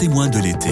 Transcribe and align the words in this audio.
témoin 0.00 0.30
de 0.30 0.38
l'été. 0.38 0.70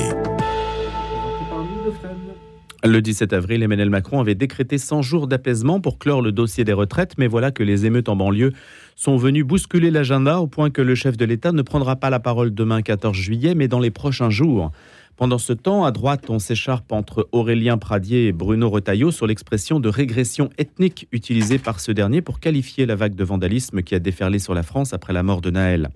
Le 2.83 3.03
17 3.03 3.35
avril, 3.35 3.62
Emmanuel 3.62 3.90
Macron 3.90 4.21
avait 4.21 4.35
décrété 4.35 4.79
100 4.79 5.03
jours 5.03 5.27
d'apaisement 5.27 5.83
pour 5.83 5.99
clore 5.99 6.22
le 6.22 6.33
dossier 6.33 6.65
des 6.65 6.72
retraites, 6.72 7.12
mais 7.19 7.27
voilà 7.27 7.51
que 7.51 7.62
les 7.62 7.85
émeutes 7.85 8.09
en 8.09 8.17
banlieue 8.17 8.54
sont 8.96 9.19
venues 9.19 9.45
bousculer 9.45 9.91
l'agenda 9.91 10.41
au 10.41 10.46
point 10.46 10.71
que 10.71 10.81
le 10.81 10.95
chef 10.95 11.19
de 11.19 11.27
l'État 11.27 11.53
ne 11.53 11.60
prendra 11.60 11.96
pas 11.96 12.09
la 12.09 12.21
parole 12.21 12.54
demain 12.54 12.81
14 12.81 13.14
juillet, 13.14 13.54
mais 13.54 13.69
dans 13.69 13.81
les 13.81 13.91
prochains 13.91 14.31
jours. 14.31 14.72
Pendant 15.19 15.37
ce 15.37 15.53
temps, 15.53 15.85
à 15.85 15.90
droite, 15.90 16.30
on 16.30 16.38
s'écharpe 16.38 16.91
entre 16.91 17.29
Aurélien 17.33 17.77
Pradier 17.77 18.29
et 18.29 18.33
Bruno 18.33 18.70
Retailleau 18.70 19.10
sur 19.10 19.27
l'expression 19.27 19.79
de 19.79 19.91
régression 19.91 20.48
ethnique 20.56 21.06
utilisée 21.12 21.59
par 21.59 21.80
ce 21.80 21.92
dernier 21.92 22.23
pour 22.23 22.41
qualifier 22.41 22.87
la 22.87 22.95
vague 22.95 23.15
de 23.15 23.24
vandalisme 23.24 23.83
qui 23.83 23.95
a 23.95 23.98
déferlé 23.98 24.38
sur 24.38 24.55
la 24.55 24.62
France 24.62 24.95
après 24.95 25.12
la 25.12 25.23
mort 25.23 25.42
de 25.42 25.51
Naël. 25.51 25.90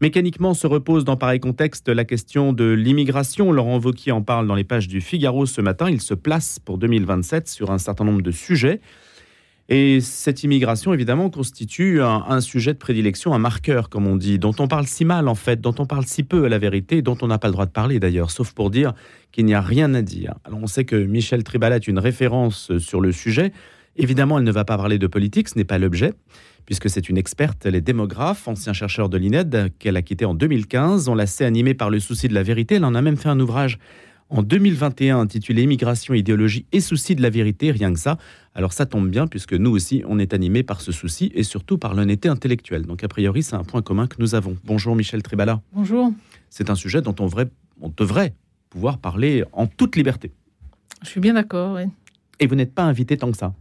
Mécaniquement 0.00 0.54
se 0.54 0.68
repose 0.68 1.04
dans 1.04 1.16
pareil 1.16 1.40
contexte 1.40 1.88
la 1.88 2.04
question 2.04 2.52
de 2.52 2.70
l'immigration. 2.70 3.50
Laurent 3.50 3.80
Wauquiez 3.80 4.12
en 4.12 4.22
parle 4.22 4.46
dans 4.46 4.54
les 4.54 4.62
pages 4.62 4.86
du 4.86 5.00
Figaro 5.00 5.44
ce 5.44 5.60
matin. 5.60 5.90
Il 5.90 6.00
se 6.00 6.14
place 6.14 6.60
pour 6.60 6.78
2027 6.78 7.48
sur 7.48 7.72
un 7.72 7.78
certain 7.78 8.04
nombre 8.04 8.22
de 8.22 8.30
sujets. 8.30 8.80
Et 9.68 10.00
cette 10.00 10.44
immigration, 10.44 10.94
évidemment, 10.94 11.28
constitue 11.30 12.00
un, 12.00 12.40
sujet 12.40 12.72
de 12.72 12.78
prédilection, 12.78 13.34
un 13.34 13.38
marqueur, 13.38 13.90
comme 13.90 14.06
on 14.06 14.16
dit, 14.16 14.38
dont 14.38 14.54
on 14.60 14.68
parle 14.68 14.86
si 14.86 15.04
mal, 15.04 15.28
en 15.28 15.34
fait, 15.34 15.60
dont 15.60 15.74
on 15.78 15.84
parle 15.84 16.06
si 16.06 16.22
peu 16.22 16.44
à 16.44 16.48
la 16.48 16.58
vérité, 16.58 17.02
dont 17.02 17.18
on 17.20 17.26
n'a 17.26 17.38
pas 17.38 17.48
le 17.48 17.52
droit 17.52 17.66
de 17.66 17.72
parler 17.72 17.98
d'ailleurs, 17.98 18.30
sauf 18.30 18.52
pour 18.52 18.70
dire 18.70 18.94
qu'il 19.30 19.44
n'y 19.44 19.54
a 19.54 19.60
rien 19.60 19.92
à 19.94 20.00
dire. 20.00 20.36
Alors 20.44 20.60
on 20.62 20.68
sait 20.68 20.84
que 20.84 20.96
Michel 20.96 21.42
Tribala 21.42 21.76
est 21.76 21.88
une 21.88 21.98
référence 21.98 22.78
sur 22.78 23.00
le 23.00 23.12
sujet. 23.12 23.52
Évidemment, 23.98 24.38
elle 24.38 24.44
ne 24.44 24.52
va 24.52 24.64
pas 24.64 24.76
parler 24.76 24.98
de 24.98 25.06
politique, 25.06 25.48
ce 25.48 25.58
n'est 25.58 25.64
pas 25.64 25.78
l'objet 25.78 26.14
puisque 26.68 26.90
c'est 26.90 27.08
une 27.08 27.16
experte, 27.16 27.64
elle 27.64 27.76
est 27.76 27.80
démographe, 27.80 28.46
ancien 28.46 28.74
chercheur 28.74 29.08
de 29.08 29.16
l'INED, 29.16 29.72
qu'elle 29.78 29.96
a 29.96 30.02
quitté 30.02 30.26
en 30.26 30.34
2015. 30.34 31.08
On 31.08 31.14
la 31.14 31.26
sait 31.26 31.46
animée 31.46 31.72
par 31.72 31.88
le 31.88 31.98
souci 31.98 32.28
de 32.28 32.34
la 32.34 32.42
vérité. 32.42 32.74
Elle 32.74 32.84
en 32.84 32.94
a 32.94 33.00
même 33.00 33.16
fait 33.16 33.30
un 33.30 33.40
ouvrage 33.40 33.78
en 34.28 34.42
2021 34.42 35.18
intitulé 35.18 35.62
Immigration, 35.62 36.12
idéologie 36.12 36.66
et 36.72 36.80
souci 36.80 37.14
de 37.14 37.22
la 37.22 37.30
vérité, 37.30 37.70
rien 37.70 37.90
que 37.90 37.98
ça. 37.98 38.18
Alors 38.54 38.74
ça 38.74 38.84
tombe 38.84 39.08
bien 39.08 39.26
puisque 39.26 39.54
nous 39.54 39.70
aussi, 39.70 40.02
on 40.06 40.18
est 40.18 40.34
animés 40.34 40.62
par 40.62 40.82
ce 40.82 40.92
souci 40.92 41.32
et 41.34 41.42
surtout 41.42 41.78
par 41.78 41.94
l'honnêteté 41.94 42.28
intellectuelle. 42.28 42.82
Donc 42.82 43.02
a 43.02 43.08
priori, 43.08 43.42
c'est 43.42 43.56
un 43.56 43.64
point 43.64 43.80
commun 43.80 44.06
que 44.06 44.16
nous 44.18 44.34
avons. 44.34 44.58
Bonjour 44.66 44.94
Michel 44.94 45.22
Tribala. 45.22 45.62
Bonjour. 45.72 46.12
C'est 46.50 46.68
un 46.68 46.74
sujet 46.74 47.00
dont 47.00 47.14
on, 47.18 47.30
on 47.80 47.92
devrait 47.96 48.34
pouvoir 48.68 48.98
parler 48.98 49.42
en 49.54 49.66
toute 49.66 49.96
liberté. 49.96 50.32
Je 51.02 51.08
suis 51.08 51.20
bien 51.20 51.32
d'accord, 51.32 51.76
oui. 51.76 51.84
Et 52.40 52.46
vous 52.46 52.56
n'êtes 52.56 52.74
pas 52.74 52.82
invité 52.82 53.16
tant 53.16 53.30
que 53.30 53.38
ça 53.38 53.54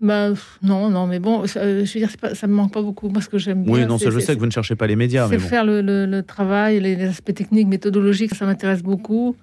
bah, 0.00 0.30
non, 0.62 0.90
non, 0.90 1.06
mais 1.06 1.18
bon, 1.18 1.46
ça, 1.46 1.60
euh, 1.60 1.84
je 1.84 1.94
veux 1.94 2.06
dire, 2.06 2.34
ça 2.34 2.46
me 2.46 2.52
manque 2.52 2.72
pas 2.72 2.82
beaucoup. 2.82 3.08
Moi, 3.08 3.22
ce 3.22 3.28
que 3.28 3.38
j'aime 3.38 3.64
bien. 3.64 3.72
Oui, 3.72 3.86
non, 3.86 3.96
ça, 3.96 4.10
je 4.10 4.18
sais 4.18 4.34
que 4.34 4.40
vous 4.40 4.46
ne 4.46 4.50
cherchez 4.50 4.76
pas 4.76 4.86
les 4.86 4.96
médias. 4.96 5.28
C'est 5.28 5.38
faire 5.38 5.64
le, 5.64 6.20
travail, 6.20 6.80
les, 6.80 7.02
aspects 7.04 7.34
techniques, 7.34 7.68
méthodologiques, 7.68 8.34
ça 8.34 8.44
m'intéresse 8.44 8.82
beaucoup. 8.82 9.36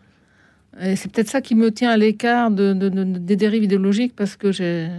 Et 0.82 0.96
c'est 0.96 1.12
peut-être 1.12 1.30
ça 1.30 1.42
qui 1.42 1.56
me 1.56 1.72
tient 1.72 1.92
à 1.92 1.98
l'écart 1.98 2.52
de, 2.52 2.74
des 2.74 3.36
dérives 3.36 3.64
idéologiques 3.64 4.16
parce 4.16 4.36
que 4.36 4.52
j'ai. 4.52 4.90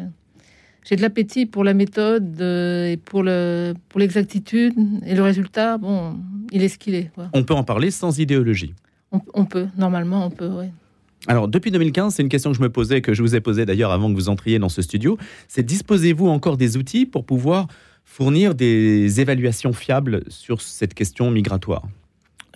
J'ai 0.87 0.97
de 0.97 1.01
l'appétit 1.01 1.47
pour 1.47 1.65
la 1.65 1.73
méthode 1.73 2.37
euh, 2.43 2.89
et 2.89 2.99
pour 2.99 3.23
l'exactitude. 3.23 4.75
Le, 4.77 4.99
pour 5.01 5.09
et 5.09 5.15
le 5.15 5.23
résultat, 5.23 5.79
bon, 5.79 6.19
il 6.53 6.63
est 6.63 6.69
ce 6.69 6.77
qu'il 6.77 6.95
est. 6.95 7.11
On 7.33 7.43
peut 7.43 7.55
en 7.55 7.65
parler 7.65 7.91
sans 7.91 8.19
idéologie? 8.19 8.75
On, 9.11 9.19
on 9.33 9.47
peut, 9.47 9.67
normalement, 9.79 10.27
on 10.27 10.31
peut, 10.31 10.51
oui. 10.59 10.67
Alors, 11.27 11.49
depuis 11.49 11.71
2015, 11.71 12.15
c'est 12.15 12.23
une 12.23 12.29
question 12.29 12.51
que 12.51 12.57
je 12.57 12.63
me 12.63 12.71
posais, 12.71 13.01
que 13.01 13.15
je 13.15 13.23
vous 13.23 13.35
ai 13.35 13.41
posée 13.41 13.65
d'ailleurs 13.65 13.93
avant 13.93 14.11
que 14.11 14.15
vous 14.15 14.29
entriez 14.29 14.59
dans 14.59 14.69
ce 14.69 14.83
studio. 14.83 15.17
C'est 15.49 15.63
disposez-vous 15.63 16.27
encore 16.29 16.57
des 16.57 16.77
outils 16.77 17.07
pour 17.07 17.25
pouvoir 17.25 17.67
fournir 18.05 18.55
des 18.55 19.21
évaluations 19.21 19.73
fiables 19.73 20.23
sur 20.29 20.61
cette 20.61 20.93
question 20.95 21.31
migratoire? 21.31 21.89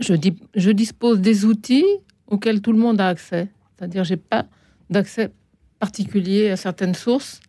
Je, 0.00 0.14
dis, 0.14 0.36
je 0.54 0.70
dispose 0.70 1.20
des 1.20 1.44
outils 1.44 1.86
auxquels 2.26 2.60
tout 2.60 2.72
le 2.72 2.78
monde 2.78 3.00
a 3.00 3.08
accès. 3.08 3.48
C'est-à-dire, 3.76 4.04
j'ai 4.04 4.16
pas 4.18 4.46
d'accès 4.90 5.30
particulier 5.78 6.50
à 6.50 6.56
certaines 6.56 6.94
sources. 6.94 7.40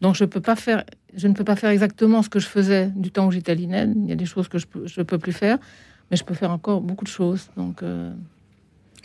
Donc, 0.00 0.16
je, 0.16 0.24
peux 0.24 0.40
pas 0.40 0.56
faire, 0.56 0.84
je 1.14 1.28
ne 1.28 1.32
peux 1.32 1.44
pas 1.44 1.56
faire 1.56 1.70
exactement 1.70 2.22
ce 2.22 2.28
que 2.28 2.40
je 2.40 2.46
faisais 2.46 2.90
du 2.96 3.10
temps 3.10 3.28
où 3.28 3.30
j'étais 3.30 3.52
à 3.52 3.54
l'INED. 3.54 3.94
Il 3.96 4.08
y 4.08 4.12
a 4.12 4.16
des 4.16 4.26
choses 4.26 4.48
que 4.48 4.58
je 4.58 4.66
ne 4.74 5.02
peux 5.04 5.18
plus 5.18 5.32
faire, 5.32 5.58
mais 6.10 6.16
je 6.16 6.24
peux 6.24 6.34
faire 6.34 6.50
encore 6.50 6.80
beaucoup 6.80 7.04
de 7.04 7.10
choses. 7.10 7.48
Donc, 7.56 7.82
euh, 7.82 8.12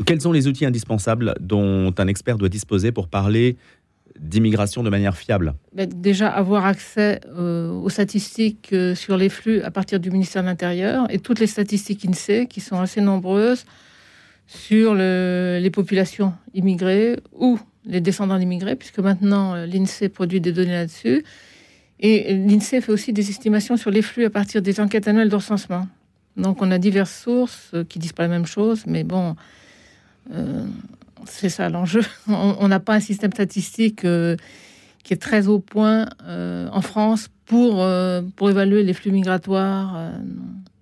quels 0.05 0.21
sont 0.21 0.31
les 0.31 0.47
outils 0.47 0.65
indispensables 0.65 1.35
dont 1.39 1.93
un 1.97 2.07
expert 2.07 2.37
doit 2.37 2.49
disposer 2.49 2.91
pour 2.91 3.07
parler 3.07 3.57
d'immigration 4.19 4.83
de 4.83 4.89
manière 4.89 5.17
fiable? 5.17 5.53
Ben, 5.73 5.89
Déjà, 5.89 6.29
avoir 6.29 6.65
accès 6.65 7.21
euh, 7.27 7.71
aux 7.71 7.89
statistiques 7.89 8.69
euh, 8.73 8.95
sur 8.95 9.17
les 9.17 9.29
flux 9.29 9.61
à 9.61 9.71
partir 9.71 9.99
du 9.99 10.11
ministère 10.11 10.43
de 10.43 10.47
l'Intérieur 10.47 11.05
et 11.09 11.19
toutes 11.19 11.39
les 11.39 11.47
statistiques 11.47 12.05
INSEE, 12.05 12.47
qui 12.47 12.61
sont 12.61 12.79
assez 12.79 13.01
nombreuses, 13.01 13.65
sur 14.47 14.95
les 14.95 15.69
populations 15.71 16.33
immigrées 16.53 17.17
ou 17.31 17.57
les 17.85 18.01
descendants 18.01 18.37
d'immigrés, 18.37 18.75
puisque 18.75 18.99
maintenant 18.99 19.55
euh, 19.55 19.65
l'INSEE 19.65 20.09
produit 20.09 20.41
des 20.41 20.51
données 20.51 20.73
là-dessus. 20.73 21.23
Et 21.99 22.33
l'INSEE 22.33 22.81
fait 22.81 22.91
aussi 22.91 23.13
des 23.13 23.29
estimations 23.29 23.77
sur 23.77 23.91
les 23.91 24.01
flux 24.01 24.25
à 24.25 24.29
partir 24.29 24.61
des 24.61 24.79
enquêtes 24.79 25.07
annuelles 25.07 25.29
de 25.29 25.35
recensement. 25.35 25.87
Donc 26.35 26.61
on 26.61 26.71
a 26.71 26.77
diverses 26.79 27.23
sources 27.23 27.75
qui 27.87 27.99
disent 27.99 28.13
pas 28.13 28.23
la 28.23 28.29
même 28.29 28.45
chose, 28.45 28.83
mais 28.87 29.03
bon, 29.03 29.35
c'est 31.25 31.49
ça 31.49 31.69
l'enjeu. 31.69 32.01
On 32.27 32.67
n'a 32.67 32.79
pas 32.79 32.95
un 32.95 32.99
système 32.99 33.31
statistique 33.31 34.05
euh, 34.05 34.35
qui 35.03 35.13
est 35.13 35.17
très 35.17 35.47
au 35.47 35.59
point 35.59 36.07
euh, 36.23 36.67
en 36.71 36.81
France 36.81 37.29
pour, 37.45 37.85
pour 38.35 38.49
évaluer 38.49 38.83
les 38.83 38.93
flux 38.93 39.11
migratoires. 39.11 40.11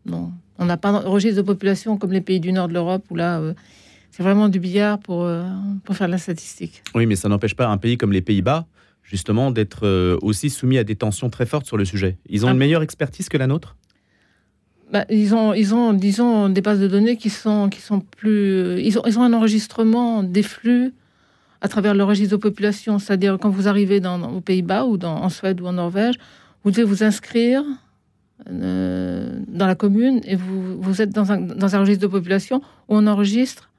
non. 0.05 0.31
On 0.61 0.65
n'a 0.65 0.75
pas 0.75 0.91
de 0.91 1.07
registre 1.07 1.37
de 1.37 1.41
population 1.41 1.97
comme 1.97 2.11
les 2.11 2.21
pays 2.21 2.41
du 2.41 2.51
nord 2.51 2.67
de 2.67 2.73
l'Europe 2.73 3.05
où 3.09 3.15
là, 3.15 3.41
c'est 4.11 4.21
vraiment 4.21 4.49
du 4.49 4.59
billard 4.59 4.99
pour, 4.99 5.27
pour 5.85 5.95
faire 5.95 6.07
de 6.07 6.11
la 6.11 6.17
statistique. 6.17 6.83
Oui, 6.93 7.05
mais 7.05 7.15
ça 7.15 7.29
n'empêche 7.29 7.55
pas 7.55 7.67
un 7.67 7.77
pays 7.77 7.97
comme 7.97 8.11
les 8.11 8.21
Pays-Bas, 8.21 8.67
justement, 9.01 9.51
d'être 9.51 10.17
aussi 10.21 10.49
soumis 10.49 10.77
à 10.77 10.83
des 10.83 10.95
tensions 10.95 11.29
très 11.29 11.45
fortes 11.45 11.65
sur 11.65 11.77
le 11.77 11.85
sujet. 11.85 12.17
Ils 12.27 12.45
ont 12.45 12.49
ah. 12.49 12.51
une 12.51 12.57
meilleure 12.57 12.83
expertise 12.83 13.29
que 13.29 13.37
la 13.37 13.47
nôtre? 13.47 13.77
Bah, 14.91 15.05
ils 15.09 15.35
ont, 15.35 15.53
ils 15.53 15.75
ont, 15.75 15.93
disons, 15.93 16.49
des 16.49 16.61
bases 16.61 16.79
de 16.79 16.87
données 16.87 17.15
qui 17.15 17.29
sont, 17.29 17.69
qui 17.69 17.79
sont 17.79 17.99
plus. 17.99 18.81
Ils 18.81 18.97
ont, 18.97 19.03
ils 19.05 19.19
ont 19.19 19.23
un 19.23 19.33
enregistrement 19.33 20.23
des 20.23 20.43
flux 20.43 20.93
à 21.61 21.67
travers 21.67 21.93
le 21.93 22.03
registre 22.03 22.35
de 22.37 22.41
population. 22.41 22.97
C'est-à-dire, 22.97 23.37
quand 23.39 23.49
vous 23.49 23.67
arrivez 23.67 23.99
dans, 23.99 24.21
aux 24.31 24.41
Pays-Bas 24.41 24.85
ou 24.85 24.97
dans, 24.97 25.17
en 25.17 25.29
Suède 25.29 25.61
ou 25.61 25.67
en 25.67 25.73
Norvège, 25.73 26.15
vous 26.63 26.71
devez 26.71 26.83
vous 26.83 27.03
inscrire 27.03 27.63
euh, 28.49 29.39
dans 29.47 29.67
la 29.67 29.75
commune 29.75 30.21
et 30.23 30.35
vous, 30.35 30.81
vous 30.81 31.01
êtes 31.01 31.11
dans 31.11 31.31
un, 31.31 31.39
dans 31.39 31.75
un 31.75 31.79
registre 31.79 32.01
de 32.01 32.07
population 32.07 32.61
où 32.87 32.95
on 32.95 33.05
enregistre. 33.05 33.69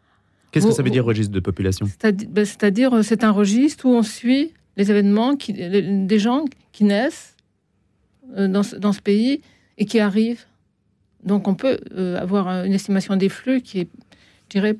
Qu'est-ce 0.53 0.67
que 0.67 0.73
ça 0.73 0.83
veut 0.83 0.91
dire, 0.91 1.05
registre 1.05 1.33
de 1.33 1.41
population? 1.41 1.87
Bah, 2.03 2.45
C'est-à-dire, 2.45 3.05
c'est 3.05 3.25
un 3.25 3.31
registre 3.31 3.87
où 3.87 3.91
on 3.91 4.03
suit 4.03 4.53
les 4.77 4.91
événements 4.91 5.37
qui, 5.37 5.53
des 5.53 6.19
gens 6.19 6.45
qui 6.73 6.85
naissent 6.85 7.35
euh, 8.37 8.49
dans, 8.49 8.63
dans 8.79 8.93
ce 8.93 9.01
pays 9.01 9.41
et 9.79 9.87
qui 9.87 9.99
arrivent 9.99 10.45
donc 11.25 11.49
on 11.49 11.55
peut 11.55 11.79
euh, 11.97 12.19
avoir 12.19 12.65
une 12.65 12.73
estimation 12.73 13.17
des 13.17 13.29
flux 13.29 13.61
qui 13.61 13.81
est, 13.81 13.89
je 14.45 14.59
dirais, 14.59 14.77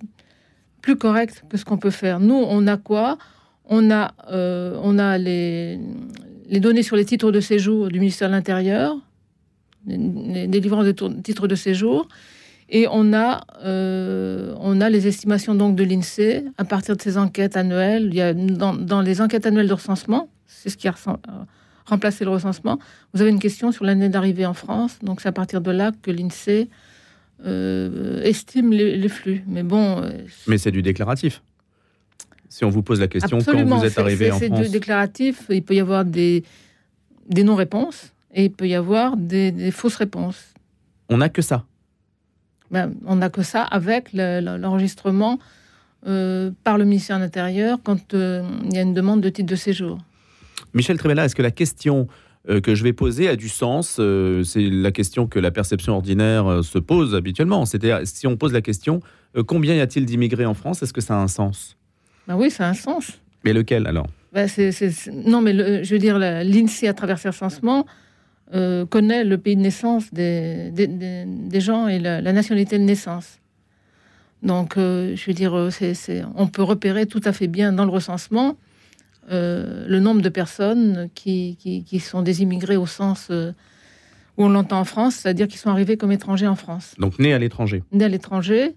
plus 0.81 0.97
correcte 0.97 1.45
que 1.49 1.57
ce 1.57 1.65
qu'on 1.65 1.79
peut 1.79 1.91
faire. 1.91 2.21
Nous, 2.21 2.35
on 2.35 2.67
a 2.67 2.77
quoi? 2.77 3.19
On 3.67 3.91
a, 3.91 4.13
euh, 4.33 5.19
les, 5.19 6.61
données 6.61 6.83
sur 6.83 6.97
les 6.97 7.05
titres 7.05 7.31
de 7.31 7.41
séjour 7.41 7.89
du 7.89 8.01
ministère 8.01 8.29
de 8.29 8.35
l'Intérieur, 8.35 8.97
les 9.87 10.49
délivrances 10.49 10.87
de 10.87 10.93
titres 11.21 11.47
de 11.47 11.55
séjour, 11.55 12.09
et 12.69 12.87
on 12.91 13.13
a, 13.13 13.43
euh, 13.65 14.89
les 14.89 15.07
estimations 15.07 15.55
donc 15.55 15.77
de 15.77 15.85
l'INSEE 15.85 16.45
à 16.59 16.65
partir 16.65 16.97
de 16.97 17.03
ces 17.03 17.17
enquêtes 17.19 17.57
annuelles. 17.57 18.09
Il 18.11 18.15
y 18.15 18.21
a 18.21 18.35
dans, 18.35 18.75
dans 18.75 19.03
les 19.03 19.21
enquêtes 19.21 19.47
annuelles 19.47 19.69
de 19.69 19.75
recensement, 19.75 20.29
c'est 20.47 20.71
ce 20.71 20.77
qui 20.77 20.89
a 20.89 20.95
remplacer 21.87 22.25
le 22.25 22.31
recensement. 22.31 22.79
Vous 23.15 23.21
avez 23.21 23.31
une 23.31 23.41
question 23.41 23.73
sur 23.73 23.85
l'année 23.85 24.09
d'arrivée 24.09 24.47
en 24.47 24.55
France, 24.55 24.99
donc 25.03 25.21
c'est 25.21 25.29
à 25.29 25.33
partir 25.33 25.61
de 25.61 25.71
là 25.71 25.93
que 26.03 26.11
l'INSEE 26.11 26.69
euh, 27.47 28.23
estime 28.23 28.73
les, 28.73 29.09
flux. 29.09 29.43
Mais 29.47 29.63
bon. 29.63 30.03
Euh, 30.03 30.11
Mais 30.47 30.59
c'est 30.59 30.71
du 30.71 30.83
déclaratif. 30.83 31.43
Si 32.49 32.65
on 32.65 32.71
vous 32.71 32.83
pose 32.83 33.01
la 33.01 33.09
question 33.09 33.39
quand 33.39 33.65
vous 33.65 33.85
êtes 33.85 33.99
arrivé 33.99 34.31
en 34.31 34.39
France. 34.39 34.49
C'est 34.57 34.63
du 34.63 34.69
déclaratif. 34.69 35.45
Il 35.49 35.63
peut 35.63 35.75
y 35.75 35.81
avoir 35.81 36.05
des, 36.05 36.45
des 37.29 37.45
non-réponses 37.45 38.13
et 38.35 38.47
il 38.47 38.53
peut 38.53 38.69
y 38.69 38.75
avoir 38.75 39.17
des, 39.17 39.71
fausses 39.71 39.97
réponses. 39.97 40.53
On 41.09 41.19
n'a 41.19 41.29
que 41.29 41.43
ça. 41.43 41.65
Ben, 42.71 42.93
on 43.07 43.17
n'a 43.17 43.31
que 43.31 43.43
ça 43.43 43.63
avec 43.63 44.13
l'enregistrement 44.13 45.39
euh, 46.07 46.51
par 46.63 46.79
le 46.79 46.85
ministère 46.85 47.19
de 47.19 47.25
l'Intérieur 47.25 47.79
quand 47.83 48.13
il 48.13 48.73
y 48.73 48.79
a 48.79 48.83
une 48.83 48.95
demande 48.95 49.21
de 49.21 49.29
titre 49.29 49.49
de 49.49 49.57
séjour. 49.57 49.99
Michel 50.75 50.99
Tremella, 50.99 51.25
est-ce 51.25 51.35
que 51.35 51.43
la 51.43 51.51
question 51.51 52.09
euh, 52.49 52.61
que 52.63 52.75
je 52.75 52.83
vais 52.85 52.95
poser 52.95 53.29
a 53.29 53.37
du 53.37 53.51
sens 53.51 53.99
euh, 53.99 54.43
C'est 54.45 54.63
la 54.63 54.93
question 54.93 55.27
que 55.27 55.39
la 55.39 55.51
perception 55.51 55.95
ordinaire 55.95 56.47
euh, 56.47 56.63
se 56.63 56.79
pose 56.79 57.15
habituellement. 57.15 57.67
C'est-à-dire, 57.67 58.01
si 58.05 58.27
on 58.27 58.39
pose 58.39 58.55
la 58.55 58.63
question, 58.63 59.01
combien 59.47 59.75
y 59.75 59.81
a-t-il 59.81 60.07
d'immigrés 60.07 60.47
en 60.47 60.55
France 60.55 60.83
Est-ce 60.83 60.95
que 60.95 61.03
ça 61.03 61.15
a 61.15 61.19
un 61.19 61.29
sens? 61.29 61.77
Ben 62.27 62.37
Oui, 62.37 62.51
ça 62.51 62.67
a 62.67 62.71
un 62.71 62.75
sens. 62.75 63.21
Mais 63.45 63.53
lequel 63.53 63.87
alors? 63.87 64.07
Ben, 64.33 64.49
Non, 65.27 65.43
mais 65.43 65.85
je 65.85 65.93
veux 65.93 65.99
dire, 65.99 66.19
l'INSEE, 66.19 66.89
à 66.89 66.95
travers 66.95 67.19
ses 67.19 67.29
recensements, 67.29 67.87
connaît 68.51 69.25
le 69.25 69.39
pays 69.39 69.57
de 69.57 69.61
naissance 69.61 70.13
des, 70.13 70.71
des, 70.73 71.61
gens 71.61 71.89
et 71.89 71.99
la, 71.99 72.33
nationalité 72.33 72.79
de 72.79 72.85
naissance. 72.85 73.39
Donc, 74.43 74.75
je 74.77 75.25
veux 75.27 75.33
dire, 75.33 75.55
on 76.35 76.47
peut 76.49 76.63
repérer 76.63 77.07
tout 77.07 77.21
à 77.25 77.33
fait 77.33 77.49
bien 77.49 77.73
dans 77.73 77.85
le 77.85 77.91
recensement 77.91 78.57
le 79.31 79.99
nombre 80.01 80.23
de 80.23 80.29
personnes 80.29 81.09
qui, 81.15 81.57
qui, 81.87 82.01
sont 82.01 82.23
des 82.23 82.43
immigrés 82.43 82.77
au 82.77 82.87
sens 82.87 83.31
où 83.31 84.45
on 84.45 84.49
l'entend 84.49 84.81
en 84.81 84.85
France, 84.85 85.17
c'est-à-dire 85.17 85.49
qu'ils 85.49 85.61
sont 85.61 85.71
arrivés 85.71 85.97
comme 85.97 86.13
étrangers 86.13 86.49
en 86.49 86.57
France. 86.57 86.95
Donc 86.99 87.19
nés 87.19 87.33
à 87.33 87.39
l'étranger. 87.39 87.85
Nés 87.93 88.05
à 88.05 88.09
l'étranger 88.09 88.75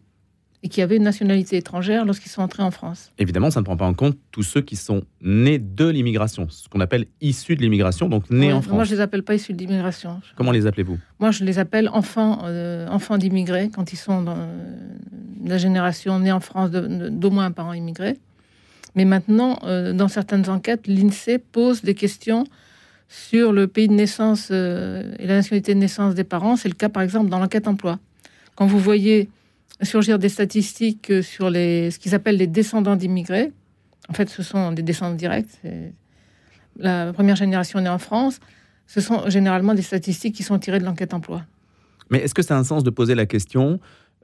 et 0.63 0.69
qui 0.69 0.81
avaient 0.81 0.95
une 0.95 1.03
nationalité 1.03 1.57
étrangère 1.57 2.05
lorsqu'ils 2.05 2.31
sont 2.31 2.41
entrés 2.41 2.63
en 2.63 2.71
France. 2.71 3.11
Évidemment, 3.19 3.51
ça 3.51 3.59
ne 3.59 3.65
prend 3.65 3.75
pas 3.75 3.85
en 3.85 3.93
compte 3.93 4.17
tous 4.31 4.43
ceux 4.43 4.61
qui 4.61 4.77
sont 4.77 5.03
nés 5.21 5.59
de 5.59 5.87
l'immigration, 5.87 6.47
ce 6.49 6.69
qu'on 6.69 6.79
appelle 6.79 7.05
issus 7.21 7.57
de 7.57 7.61
l'immigration, 7.61 8.07
donc 8.07 8.29
nés 8.29 8.53
en 8.53 8.61
France. 8.61 8.73
Moi, 8.73 8.83
je 8.85 8.91
ne 8.91 8.95
les 8.95 9.01
appelle 9.01 9.23
pas 9.23 9.35
issus 9.35 9.53
de 9.53 9.59
l'immigration. 9.59 10.21
Comment 10.37 10.51
les 10.51 10.65
appelez-vous? 10.65 10.97
Moi, 11.19 11.31
je 11.31 11.43
les 11.43 11.59
appelle 11.59 11.89
enfants, 11.89 12.43
euh, 12.45 12.87
enfants 12.87 13.17
d'immigrés, 13.17 13.69
quand 13.75 13.91
ils 13.91 13.97
sont 13.97 14.21
dans 14.21 14.37
euh, 14.37 14.87
la 15.43 15.57
génération 15.57 16.17
née 16.19 16.31
en 16.31 16.39
France 16.39 16.71
d'au 16.71 17.29
moins 17.29 17.45
un 17.45 17.51
parent 17.51 17.73
immigré. 17.73 18.17
Mais 18.95 19.05
maintenant, 19.05 19.59
euh, 19.63 19.93
dans 19.93 20.07
certaines 20.07 20.49
enquêtes, 20.49 20.87
l'INSEE 20.87 21.39
pose 21.39 21.81
des 21.81 21.95
questions 21.95 22.45
sur 23.09 23.51
le 23.51 23.67
pays 23.67 23.87
de 23.87 23.93
naissance 23.93 24.49
et 24.49 24.53
la 24.53 25.35
nationalité 25.35 25.75
de 25.75 25.79
naissance 25.79 26.15
des 26.15 26.23
parents. 26.23 26.55
C'est 26.55 26.69
le 26.69 26.75
cas, 26.75 26.89
par 26.89 27.03
exemple, 27.03 27.29
dans 27.29 27.39
l'enquête 27.39 27.67
emploi. 27.67 27.99
Quand 28.55 28.65
vous 28.65 28.79
voyez 28.79 29.29
surgir 29.81 30.19
des 30.19 30.29
statistiques 30.29 31.23
sur 31.23 31.49
les, 31.49 31.91
ce 31.91 31.99
qu'ils 31.99 32.15
appellent 32.15 32.37
les 32.37 32.47
descendants 32.47 32.95
d'immigrés. 32.95 33.51
En 34.09 34.13
fait, 34.13 34.29
ce 34.29 34.43
sont 34.43 34.71
des 34.71 34.81
descendants 34.81 35.15
directs. 35.15 35.61
La 36.77 37.13
première 37.13 37.35
génération 37.35 37.79
née 37.79 37.89
en 37.89 37.99
France. 37.99 38.39
Ce 38.87 39.01
sont 39.01 39.29
généralement 39.29 39.73
des 39.73 39.81
statistiques 39.81 40.35
qui 40.35 40.43
sont 40.43 40.59
tirées 40.59 40.79
de 40.79 40.85
l'enquête 40.85 41.13
emploi. 41.13 41.43
Mais 42.09 42.19
est-ce 42.19 42.33
que 42.33 42.41
ça 42.41 42.55
a 42.55 42.59
un 42.59 42.63
sens 42.63 42.83
de 42.83 42.89
poser 42.89 43.15
la 43.15 43.25
question 43.25 43.79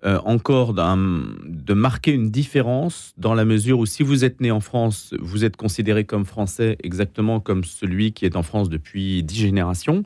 euh, 0.05 0.19
encore 0.23 0.73
de 0.73 1.73
marquer 1.73 2.11
une 2.11 2.31
différence 2.31 3.13
dans 3.17 3.33
la 3.33 3.43
mesure 3.43 3.79
où 3.79 3.85
si 3.85 4.01
vous 4.01 4.23
êtes 4.23 4.39
né 4.39 4.49
en 4.49 4.61
France, 4.61 5.13
vous 5.19 5.43
êtes 5.43 5.57
considéré 5.57 6.05
comme 6.05 6.25
français 6.25 6.77
exactement 6.83 7.41
comme 7.41 7.65
celui 7.65 8.13
qui 8.13 8.25
est 8.25 8.37
en 8.37 8.43
France 8.43 8.69
depuis 8.69 9.23
dix 9.23 9.39
générations. 9.39 10.03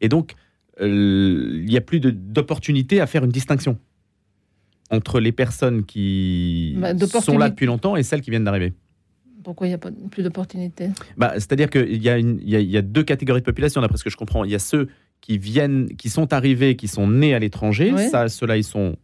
Et 0.00 0.08
donc, 0.08 0.34
euh, 0.80 1.60
il 1.60 1.66
n'y 1.66 1.76
a 1.76 1.80
plus 1.82 2.00
d'opportunité 2.00 3.00
à 3.00 3.06
faire 3.06 3.24
une 3.24 3.30
distinction 3.30 3.78
entre 4.90 5.20
les 5.20 5.32
personnes 5.32 5.84
qui 5.84 6.76
bah, 6.78 6.92
sont 7.20 7.38
là 7.38 7.48
depuis 7.50 7.66
longtemps 7.66 7.96
et 7.96 8.02
celles 8.02 8.20
qui 8.20 8.30
viennent 8.30 8.44
d'arriver 8.44 8.72
Pourquoi 9.42 9.66
il 9.66 9.70
n'y 9.70 9.74
a 9.74 9.78
pas 9.78 9.90
plus 10.10 10.22
d'opportunités? 10.22 10.90
Bah, 11.16 11.32
C'est-à-dire 11.34 11.70
qu'il 11.70 12.02
y, 12.02 12.08
a 12.08 12.18
y, 12.18 12.76
a 12.76 12.82
deux 12.82 13.02
catégories 13.02 13.40
de 13.40 13.46
population, 13.46 13.80
d'après 13.80 13.98
ce 13.98 14.04
que 14.04 14.10
je 14.10 14.16
comprends. 14.16 14.44
Il 14.44 14.50
y 14.50 14.54
a 14.54 14.60
ceux 14.60 14.88
qui 15.20 15.38
viennent, 15.38 15.88
qui 15.96 16.08
sont 16.08 16.32
arrivés, 16.32 16.76
qui 16.76 16.88
sont 16.88 17.08
nés 17.08 17.34
à 17.34 17.38
l'étranger. 17.38 17.92
Ça, 18.08 18.28
ceux-là, 18.28 18.56
ils 18.56 18.64
sont, 18.64 18.96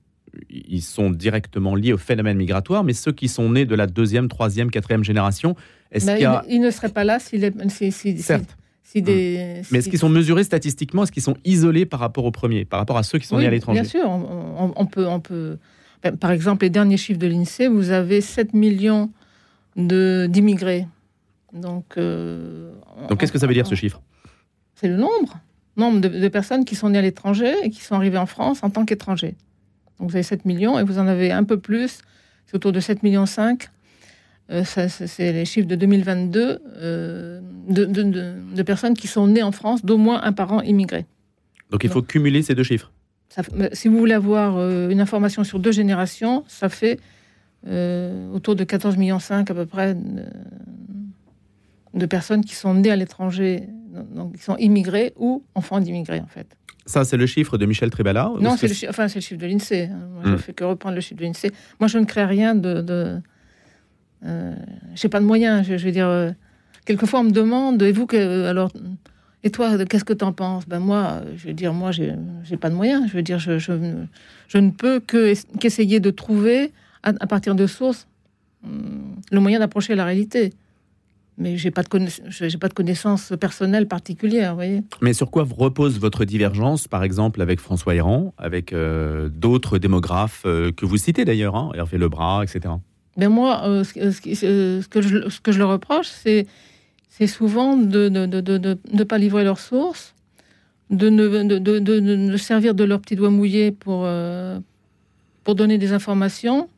ils 0.51 0.83
sont 0.83 1.11
directement 1.11 1.75
liés 1.75 1.93
au 1.93 1.99
phénomène 1.99 2.37
migratoire. 2.37 2.85
Mais 2.85 2.93
ceux 2.93 3.13
qui 3.13 3.29
sont 3.29 3.51
nés 3.51 3.67
de 3.67 3.75
la 3.75 3.87
deuxième, 3.87 4.29
troisième, 4.29 4.71
quatrième 4.71 5.05
génération, 5.05 5.57
est-ce 5.91 6.07
qu'il 6.07 6.23
y 6.23 6.25
a... 6.25 6.45
Ils 6.49 6.61
ne 6.61 6.71
seraient 6.71 6.89
pas 6.89 7.05
là 7.05 7.19
s'ils 7.19 7.53
si, 7.69 7.93
si, 7.93 8.19
Certes. 8.19 8.57
Des, 8.95 9.63
Mais 9.71 9.79
est-ce 9.79 9.89
qu'ils 9.89 9.99
sont 9.99 10.11
mesurés 10.11 10.45
statistiquement? 10.45 11.05
Est-ce 11.05 11.13
qu'ils 11.13 11.23
sont 11.23 11.37
isolés 11.45 11.87
par 11.87 12.01
rapport 12.01 12.27
aux 12.27 12.31
premiers, 12.31 12.67
par 12.67 12.79
rapport 12.79 12.99
à 12.99 13.03
ceux 13.03 13.19
qui 13.19 13.27
sont 13.27 13.39
nés 13.39 13.47
à 13.47 13.51
l'étranger? 13.51 13.81
Bien 13.81 13.89
sûr, 13.89 14.07
on, 14.07 14.87
peut, 14.87 15.07
on 15.07 15.21
peut. 15.21 15.57
Ben, 16.03 16.17
par 16.17 16.31
exemple, 16.31 16.65
les 16.65 16.71
derniers 16.71 16.99
chiffres 16.99 17.19
de 17.19 17.27
l'INSEE, 17.27 17.69
vous 17.69 17.91
avez 17.91 18.21
7 18.21 18.53
millions 18.53 19.11
d'immigrés. 19.77 20.87
Donc, 21.53 21.95
euh, 21.97 22.73
Donc 23.09 23.21
qu'est-ce 23.21 23.33
que 23.33 23.39
ça 23.39 23.47
veut 23.47 23.55
dire 23.55 23.67
ce 23.67 23.75
chiffre? 23.75 24.03
C'est 24.75 24.89
le 24.89 24.97
nombre, 24.97 25.39
nombre 25.77 26.01
de, 26.01 26.29
personnes 26.29 26.65
qui 26.65 26.75
sont 26.75 26.91
nées 26.91 26.99
à 26.99 27.03
l'étranger 27.03 27.55
et 27.63 27.71
qui 27.71 27.81
sont 27.81 27.95
arrivées 27.95 28.19
en 28.19 28.27
France 28.27 28.63
en 28.63 28.71
tant 28.71 28.85
qu'étrangers. 28.85 29.37
Donc 30.03 30.11
vous 30.11 30.17
avez 30.17 30.25
7 30.25 30.45
millions 30.47 30.81
et 30.81 30.83
vous 30.83 30.99
en 30.99 31.07
avez 31.07 31.31
un 31.31 31.45
peu 31.45 31.61
plus, 31.61 32.01
c'est 32.47 32.57
autour 32.57 32.73
de 32.73 32.81
7 32.81 33.05
millions 33.05 33.25
5 33.25 33.69
euh, 34.51 34.65
c'est 34.65 35.33
les 35.33 35.45
chiffres 35.45 35.69
de 35.69 35.77
2022 35.77 36.59
euh, 36.77 37.41
de, 37.69 38.63
personnes 38.65 38.95
qui 38.95 39.07
sont 39.07 39.29
nées 39.29 39.45
en 39.45 39.53
France 39.53 39.85
d'au 39.85 39.99
moins 39.99 40.21
un 40.25 40.33
parent 40.33 40.61
immigré. 40.61 41.07
Donc 41.71 41.85
il 41.85 41.91
faut 41.91 42.03
cumuler 42.03 42.43
ces 42.43 42.57
deux 42.57 42.65
chiffres. 42.65 42.91
si 43.73 43.87
vous 43.87 43.97
voulez 43.97 44.15
avoir 44.15 44.57
euh, 44.57 44.89
une 44.89 45.01
information 45.01 45.45
sur 45.45 45.61
deux 45.61 45.71
générations, 45.71 46.43
ça 46.49 46.69
fait 46.69 46.99
autour 48.35 48.57
de 48.57 48.65
14 48.65 48.97
millions 48.97 49.21
5 49.21 49.49
à 49.49 49.55
peu 49.55 49.67
près 49.67 49.97
de, 51.95 52.07
personnes 52.07 52.45
qui 52.45 52.57
sont 52.57 52.75
nées 52.75 52.91
à 52.91 52.97
l'étranger, 52.97 53.69
donc 53.93 54.37
qui 54.37 54.43
sont 54.43 54.57
immigrés 54.57 55.13
ou 55.17 55.45
enfants 55.55 55.81
d'immigrés 55.81 56.21
en 56.21 56.27
fait. 56.27 56.57
Ça, 56.85 57.05
c'est 57.05 57.17
le 57.17 57.27
chiffre 57.27 57.59
de 57.59 57.67
Michel 57.67 57.91
Tribala 57.91 58.33
Non, 58.41 58.57
c'est 58.57 58.67
le, 58.67 58.89
enfin, 58.89 59.07
le 59.15 59.21
chiffre 59.21 59.41
de 59.41 59.47
l'INSEE. 59.47 59.91
Je 60.25 60.29
ne 60.29 60.35
hmm. 60.35 60.39
fais 60.39 60.53
que 60.53 60.65
reprendre 60.65 60.97
le 60.97 61.01
chiffre 61.01 61.21
de 61.21 61.25
l'INSEE. 61.25 61.53
Moi, 61.79 61.87
je 61.87 61.99
ne 61.99 62.05
crée 62.05 62.25
rien 62.25 62.55
de, 62.55 63.21
euh, 64.25 64.55
j'ai 64.95 65.09
pas 65.09 65.21
de 65.21 65.25
moyens. 65.25 65.65
Je, 65.67 65.77
veux 65.77 65.93
dire, 65.93 66.09
euh, 66.09 66.31
quelquefois 66.85 67.21
on 67.21 67.25
me 67.25 67.31
demande, 67.31 67.81
et 67.83 67.93
vous, 67.93 68.07
que, 68.07 68.47
alors, 68.47 68.73
et 69.45 69.51
toi, 69.51 69.85
qu'est-ce 69.85 70.05
que 70.05 70.13
tu 70.13 70.25
en 70.25 70.33
penses? 70.33 70.67
Ben 70.67 70.81
moi, 70.81 71.23
je 71.37 71.49
veux 71.49 71.55
dire, 71.55 71.73
moi, 71.73 71.91
j'ai 71.93 72.57
pas 72.61 72.71
de 72.71 72.75
moyens. 72.75 73.09
Je 73.09 73.15
veux 73.15 73.23
dire, 73.23 73.39
je, 73.39 73.59
je, 73.59 73.73
je 74.49 74.59
ne 74.59 74.71
peux 74.71 75.01
qu'essayer 75.01 76.01
de 76.01 76.11
trouver, 76.11 76.73
à, 77.03 77.13
partir 77.27 77.55
de 77.55 77.67
sources, 77.67 78.09
hum, 78.65 79.17
le 79.31 79.41
moyen 79.41 79.61
d'approcher 79.61 79.95
la 79.95 80.05
réalité. 80.05 80.53
Mais 81.43 81.57
j'ai 81.57 81.71
pas 81.71 81.83
de 81.83 81.89
j'ai 82.29 82.59
pas 82.59 82.69
de 82.69 82.75
connaissances 82.75 83.33
personnelles 83.39 83.89
particulières, 83.89 84.55
voyez. 84.55 84.83
Mais 85.01 85.13
sur 85.13 85.31
quoi 85.31 85.47
repose 85.49 85.99
votre 85.99 86.25
divergence, 86.25 86.89
par 86.89 87.03
exemple, 87.03 87.43
avec 87.43 87.61
François 87.61 87.95
Héran, 87.95 88.33
avec 88.39 88.73
euh, 88.73 89.29
d'autres 89.29 89.79
démographes 89.79 90.43
que 90.45 90.87
vous 90.87 90.97
citez 90.97 91.25
d'ailleurs, 91.25 91.57
hein, 91.57 91.73
Hervé 91.75 91.99
Lebras, 91.99 92.45
etc. 92.45 92.75
Mais 93.17 93.29
moi, 93.29 93.63
euh, 93.67 93.85
ce, 93.85 93.93
que 94.89 95.03
je, 95.03 95.29
ce 95.29 95.41
que 95.41 95.53
je 95.53 95.59
leur 95.59 95.71
reproche, 95.71 96.07
c'est, 96.07 96.47
c'est 97.09 97.27
souvent 97.27 97.77
de 97.77 98.09
ne 98.09 98.27
de, 98.27 98.41
de, 98.41 98.59
de, 98.59 99.05
pas 99.05 99.19
livrer 99.19 99.45
leurs 99.45 99.59
sources, 99.59 100.15
de 100.91 101.11
ne 101.11 101.59
de, 101.59 102.37
servir 102.37 102.75
de 102.75 102.85
leur 102.85 103.01
petit 103.01 103.17
doigt 103.17 103.31
mouillé 103.31 103.71
pour, 103.71 104.03
euh, 104.07 104.59
pour 105.45 105.55
donner 105.55 105.77
des 105.79 105.93
informations. 105.93 106.69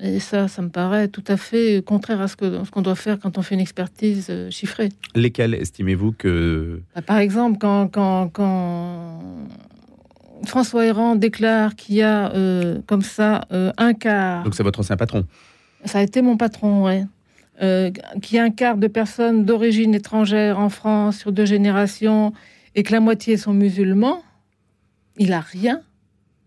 Et 0.00 0.20
ça, 0.20 0.46
ça 0.46 0.60
me 0.60 0.68
paraît 0.68 1.08
tout 1.08 1.24
à 1.26 1.38
fait 1.38 1.82
contraire 1.84 2.20
à 2.20 2.28
ce, 2.28 2.36
qu'on 2.36 2.82
doit 2.82 2.94
faire 2.94 3.18
quand 3.18 3.38
on 3.38 3.42
fait 3.42 3.54
une 3.54 3.62
expertise 3.62 4.26
euh, 4.28 4.50
chiffrée. 4.50 4.90
Lesquelles 5.14 5.54
estimez-vous 5.54 6.12
que... 6.12 6.82
Bah, 6.94 7.00
par 7.00 7.18
exemple, 7.18 7.56
quand, 7.58 7.88
quand, 7.88 8.28
quand 8.28 9.22
François 10.44 10.86
Héran 10.86 11.16
déclare 11.16 11.74
qu'il 11.76 11.96
y 11.96 12.02
a 12.02 12.32
euh, 12.32 12.80
comme 12.86 13.02
ça 13.02 13.46
euh, 13.52 13.72
un 13.78 13.94
quart. 13.94 14.44
Donc 14.44 14.54
c'est 14.54 14.62
votre 14.62 14.80
ancien 14.80 14.96
patron. 14.96 15.24
Ça 15.84 16.00
a 16.00 16.02
été 16.02 16.22
mon 16.22 16.36
patron, 16.36 16.86
oui. 16.86 17.02
Euh, 17.62 17.90
qu'il 18.20 18.36
y 18.36 18.38
a 18.38 18.42
un 18.42 18.50
quart 18.50 18.76
de 18.76 18.86
personnes 18.86 19.44
d'origine 19.44 19.94
étrangère 19.94 20.58
en 20.58 20.68
France 20.68 21.18
sur 21.18 21.32
deux 21.32 21.46
générations 21.46 22.32
et 22.74 22.82
que 22.82 22.92
la 22.92 23.00
moitié 23.00 23.38
sont 23.38 23.54
musulmans. 23.54 24.22
Il 25.16 25.32
a 25.32 25.40
rien. 25.40 25.80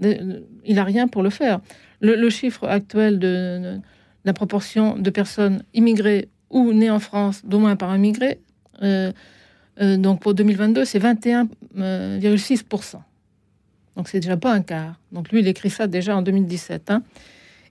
Il 0.02 0.80
a 0.80 0.84
rien 0.84 1.08
pour 1.08 1.24
le 1.24 1.30
faire. 1.30 1.62
Le, 2.02 2.30
chiffre 2.30 2.68
actuel 2.68 3.20
de, 3.20 3.80
la 4.26 4.34
proportion 4.34 4.98
de 4.98 5.10
personnes 5.10 5.64
immigrées 5.74 6.28
ou 6.50 6.74
nées 6.74 6.90
en 6.90 7.00
France, 7.00 7.46
d'au 7.46 7.60
moins 7.60 7.76
par 7.76 7.96
immigré, 7.96 8.40
donc 8.82 10.22
pour 10.22 10.34
2022, 10.34 10.86
c'est 10.86 11.00
21,6%. 11.00 13.02
Donc 14.00 14.08
c'est 14.08 14.22
déjà 14.22 14.38
pas 14.38 14.54
un 14.54 14.62
quart. 14.62 14.98
Donc 15.12 15.30
lui, 15.30 15.42
il 15.42 15.48
écrit 15.50 15.70
ça 15.70 15.88
déjà 15.88 16.16
en 16.16 16.22
2017. 16.22 16.90
Hein. 16.90 17.04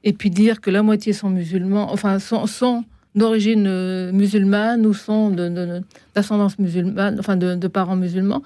Et 0.04 0.12
puis 0.12 0.28
dire 0.28 0.61
que 0.61 0.70
la 0.70 0.82
moitié 0.82 1.14
sont 1.14 1.30
musulmans, 1.30 1.90
enfin 1.90 2.18
sont, 2.18 2.85
d'origine 3.14 3.66
euh, 3.66 4.12
musulmane 4.12 4.87
ou 4.87 4.92
sont 4.92 5.35
d'ascendance 6.14 6.58
musulmane, 6.58 7.18
enfin 7.18 7.37
de, 7.37 7.68
parents 7.68 7.97
musulmans. 7.97 8.42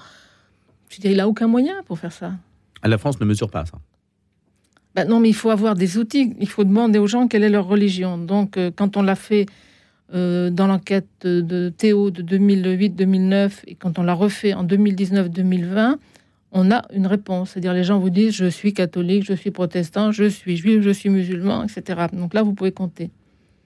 Je 0.89 1.03
veux 1.03 1.11
il 1.11 1.21
a 1.21 1.29
aucun 1.29 1.49
moyen 1.49 1.83
pour 1.85 1.99
faire 1.99 2.12
ça. 2.12 2.33
Ah, 2.83 2.89
la 2.89 2.99
France 2.99 3.21
ne 3.21 3.25
mesure 3.25 3.51
pas 3.51 3.65
ça. 3.65 3.79
Ben 4.95 5.09
non, 5.09 5.21
mais 5.21 5.31
il 5.31 5.35
faut 5.35 5.51
avoir 5.51 5.75
des 5.75 5.97
outils. 5.97 6.35
Il 6.39 6.49
faut 6.49 6.65
demander 6.65 6.99
aux 6.99 7.07
gens 7.07 7.29
quelle 7.29 7.45
est 7.45 7.51
leur 7.51 7.67
religion. 7.67 8.19
Donc, 8.19 8.57
euh, 8.57 8.71
quand 8.75 8.97
on 8.97 9.03
l'a 9.03 9.15
fait 9.15 9.47
euh, 10.15 10.51
dans 10.51 10.67
l'enquête 10.67 11.09
de 11.23 11.71
Théo 11.71 12.11
de 12.11 12.23
2008-2009 12.23 13.51
et 13.67 13.75
quand 13.75 13.99
on 13.99 14.03
l'a 14.03 14.12
refait 14.12 14.53
en 14.53 14.65
2019-2020, 14.65 15.97
on 16.53 16.71
a 16.71 16.83
une 16.93 17.07
réponse. 17.07 17.51
C'est-à-dire 17.51 17.73
les 17.73 17.85
gens 17.85 17.99
vous 17.99 18.11
disent 18.11 18.35
je 18.35 18.47
suis 18.47 18.75
catholique, 18.75 19.25
je 19.25 19.33
suis 19.33 19.51
protestant, 19.51 20.12
je 20.12 20.25
suis 20.25 20.57
juif, 20.57 20.83
je 20.83 20.91
suis 20.91 21.09
musulman, 21.09 21.65
etc. 21.65 22.07
Donc 22.12 22.35
là, 22.35 22.43
vous 22.43 22.53
pouvez 22.53 22.73
compter. 22.73 23.11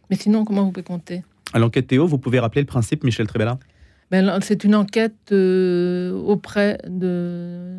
Mais 0.08 0.16
sinon, 0.16 0.44
comment 0.44 0.64
vous 0.64 0.70
pouvez 0.70 0.84
compter? 0.84 1.24
À 1.52 1.58
l'enquête 1.58 1.88
Théo, 1.88 2.06
vous 2.06 2.18
pouvez 2.18 2.38
rappeler 2.38 2.62
le 2.62 2.66
principe, 2.66 3.02
Michel 3.02 3.26
Trébella? 3.26 3.58
Ben, 4.12 4.38
C'est 4.40 4.62
une 4.62 4.76
enquête 4.76 5.32
euh, 5.32 6.12
auprès 6.12 6.78
de 6.86 7.78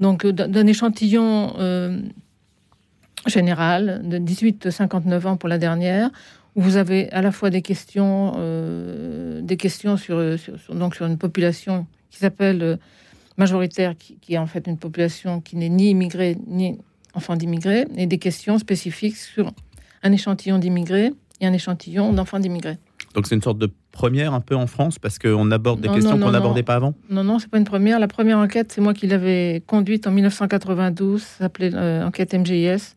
donc 0.00 0.26
d'un 0.26 0.66
échantillon 0.66 1.54
euh, 1.58 2.00
général 3.26 4.02
de 4.04 4.18
18-59 4.18 5.26
ans 5.26 5.36
pour 5.36 5.48
la 5.48 5.58
dernière, 5.58 6.10
où 6.56 6.62
vous 6.62 6.76
avez 6.76 7.10
à 7.12 7.22
la 7.22 7.30
fois 7.30 7.50
des 7.50 7.62
questions, 7.62 8.32
euh, 8.36 9.40
sur, 9.96 11.06
une 11.06 11.18
population 11.18 11.86
qui 12.10 12.18
s'appelle 12.18 12.78
majoritaire, 13.36 13.94
qui, 13.96 14.34
est 14.34 14.38
en 14.38 14.46
fait 14.46 14.66
une 14.66 14.78
population 14.78 15.40
qui 15.40 15.56
n'est 15.56 15.68
ni 15.68 15.90
immigrée 15.90 16.36
ni 16.46 16.78
enfants 17.14 17.36
d'immigrés 17.36 17.86
et 17.96 18.06
des 18.06 18.18
questions 18.18 18.58
spécifiques 18.58 19.16
sur 19.16 19.52
un 20.02 20.12
échantillon 20.12 20.58
d'immigrés 20.58 21.12
et 21.40 21.46
un 21.46 21.52
échantillon 21.52 22.12
d'enfants 22.12 22.38
d'immigrés. 22.38 22.78
Donc 23.14 23.26
c'est 23.26 23.34
une 23.34 23.42
sorte 23.42 23.58
de 23.58 23.70
première 23.90 24.34
un 24.34 24.40
peu 24.40 24.54
en 24.54 24.66
France 24.66 24.98
parce 24.98 25.18
qu'on 25.18 25.50
aborde 25.50 25.80
des 25.80 25.88
questions 25.88 26.18
qu'on 26.18 26.30
n'abordait 26.30 26.62
pas 26.62 26.76
avant 26.76 26.94
Non, 27.08 27.24
non, 27.24 27.38
c'est 27.38 27.48
pas 27.48 27.58
une 27.58 27.64
première. 27.64 27.98
La 27.98 28.08
première 28.08 28.38
enquête, 28.38 28.70
c'est 28.72 28.80
moi 28.80 28.94
qui 28.94 29.06
l'avais 29.06 29.62
conduite 29.66 30.06
en 30.06 30.12
1992, 30.12 31.20
ça 31.20 31.38
s'appelait 31.38 31.74
euh, 31.74 32.06
enquête 32.06 32.34
MGIS, 32.34 32.94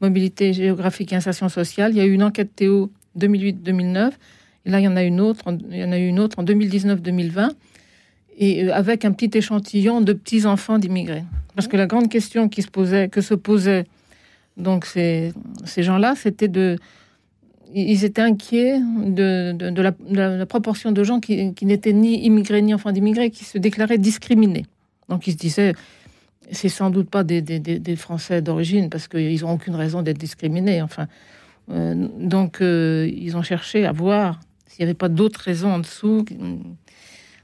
Mobilité 0.00 0.54
géographique 0.54 1.12
et 1.12 1.16
insertion 1.16 1.50
sociale. 1.50 1.92
Il 1.92 1.98
y 1.98 2.00
a 2.00 2.06
eu 2.06 2.12
une 2.12 2.22
enquête 2.22 2.56
Théo 2.56 2.90
2008-2009, 3.18 4.12
et 4.64 4.70
là 4.70 4.80
il 4.80 4.84
y 4.84 4.88
en 4.88 4.96
a 4.96 5.02
une 5.02 5.20
autre, 5.20 5.44
il 5.70 5.76
y 5.76 5.84
en 5.84 5.92
a 5.92 5.98
eu 5.98 6.06
une 6.06 6.20
autre 6.20 6.38
en 6.38 6.44
2019-2020, 6.44 7.50
et 8.38 8.64
euh, 8.64 8.74
avec 8.74 9.04
un 9.04 9.12
petit 9.12 9.36
échantillon 9.36 10.00
de 10.00 10.14
petits 10.14 10.46
enfants 10.46 10.78
d'immigrés. 10.78 11.24
Parce 11.54 11.68
que 11.68 11.76
la 11.76 11.86
grande 11.86 12.08
question 12.08 12.48
qui 12.48 12.62
se 12.62 12.68
posait, 12.68 13.10
que 13.10 13.20
se 13.20 13.34
posaient 13.34 13.84
donc 14.56 14.86
ces, 14.86 15.34
ces 15.64 15.82
gens-là, 15.82 16.14
c'était 16.16 16.48
de 16.48 16.78
ils 17.74 18.04
étaient 18.04 18.22
inquiets 18.22 18.80
de, 18.80 19.80
la, 19.80 20.46
proportion 20.46 20.92
de 20.92 21.04
gens 21.04 21.20
qui, 21.20 21.54
n'étaient 21.62 21.92
ni 21.92 22.24
immigrés 22.24 22.62
ni 22.62 22.74
enfants 22.74 22.92
d'immigrés, 22.92 23.30
qui 23.30 23.44
se 23.44 23.58
déclaraient 23.58 23.98
discriminés. 23.98 24.66
Donc 25.08 25.26
ils 25.26 25.32
se 25.32 25.36
disaient, 25.36 25.74
c'est 26.50 26.68
sans 26.68 26.90
doute 26.90 27.10
pas 27.10 27.24
des, 27.24 27.96
Français 27.96 28.42
d'origine, 28.42 28.90
parce 28.90 29.08
qu'ils 29.08 29.40
n'ont 29.42 29.52
aucune 29.52 29.74
raison 29.74 30.02
d'être 30.02 30.18
discriminés. 30.18 30.82
Enfin, 30.82 31.06
euh, 31.70 32.08
donc 32.18 32.60
euh, 32.60 33.10
ils 33.12 33.36
ont 33.36 33.42
cherché 33.42 33.86
à 33.86 33.92
voir 33.92 34.40
s'il 34.66 34.84
n'y 34.84 34.90
avait 34.90 34.98
pas 34.98 35.08
d'autres 35.08 35.40
raisons 35.40 35.72
en 35.72 35.78
dessous. 35.78 36.24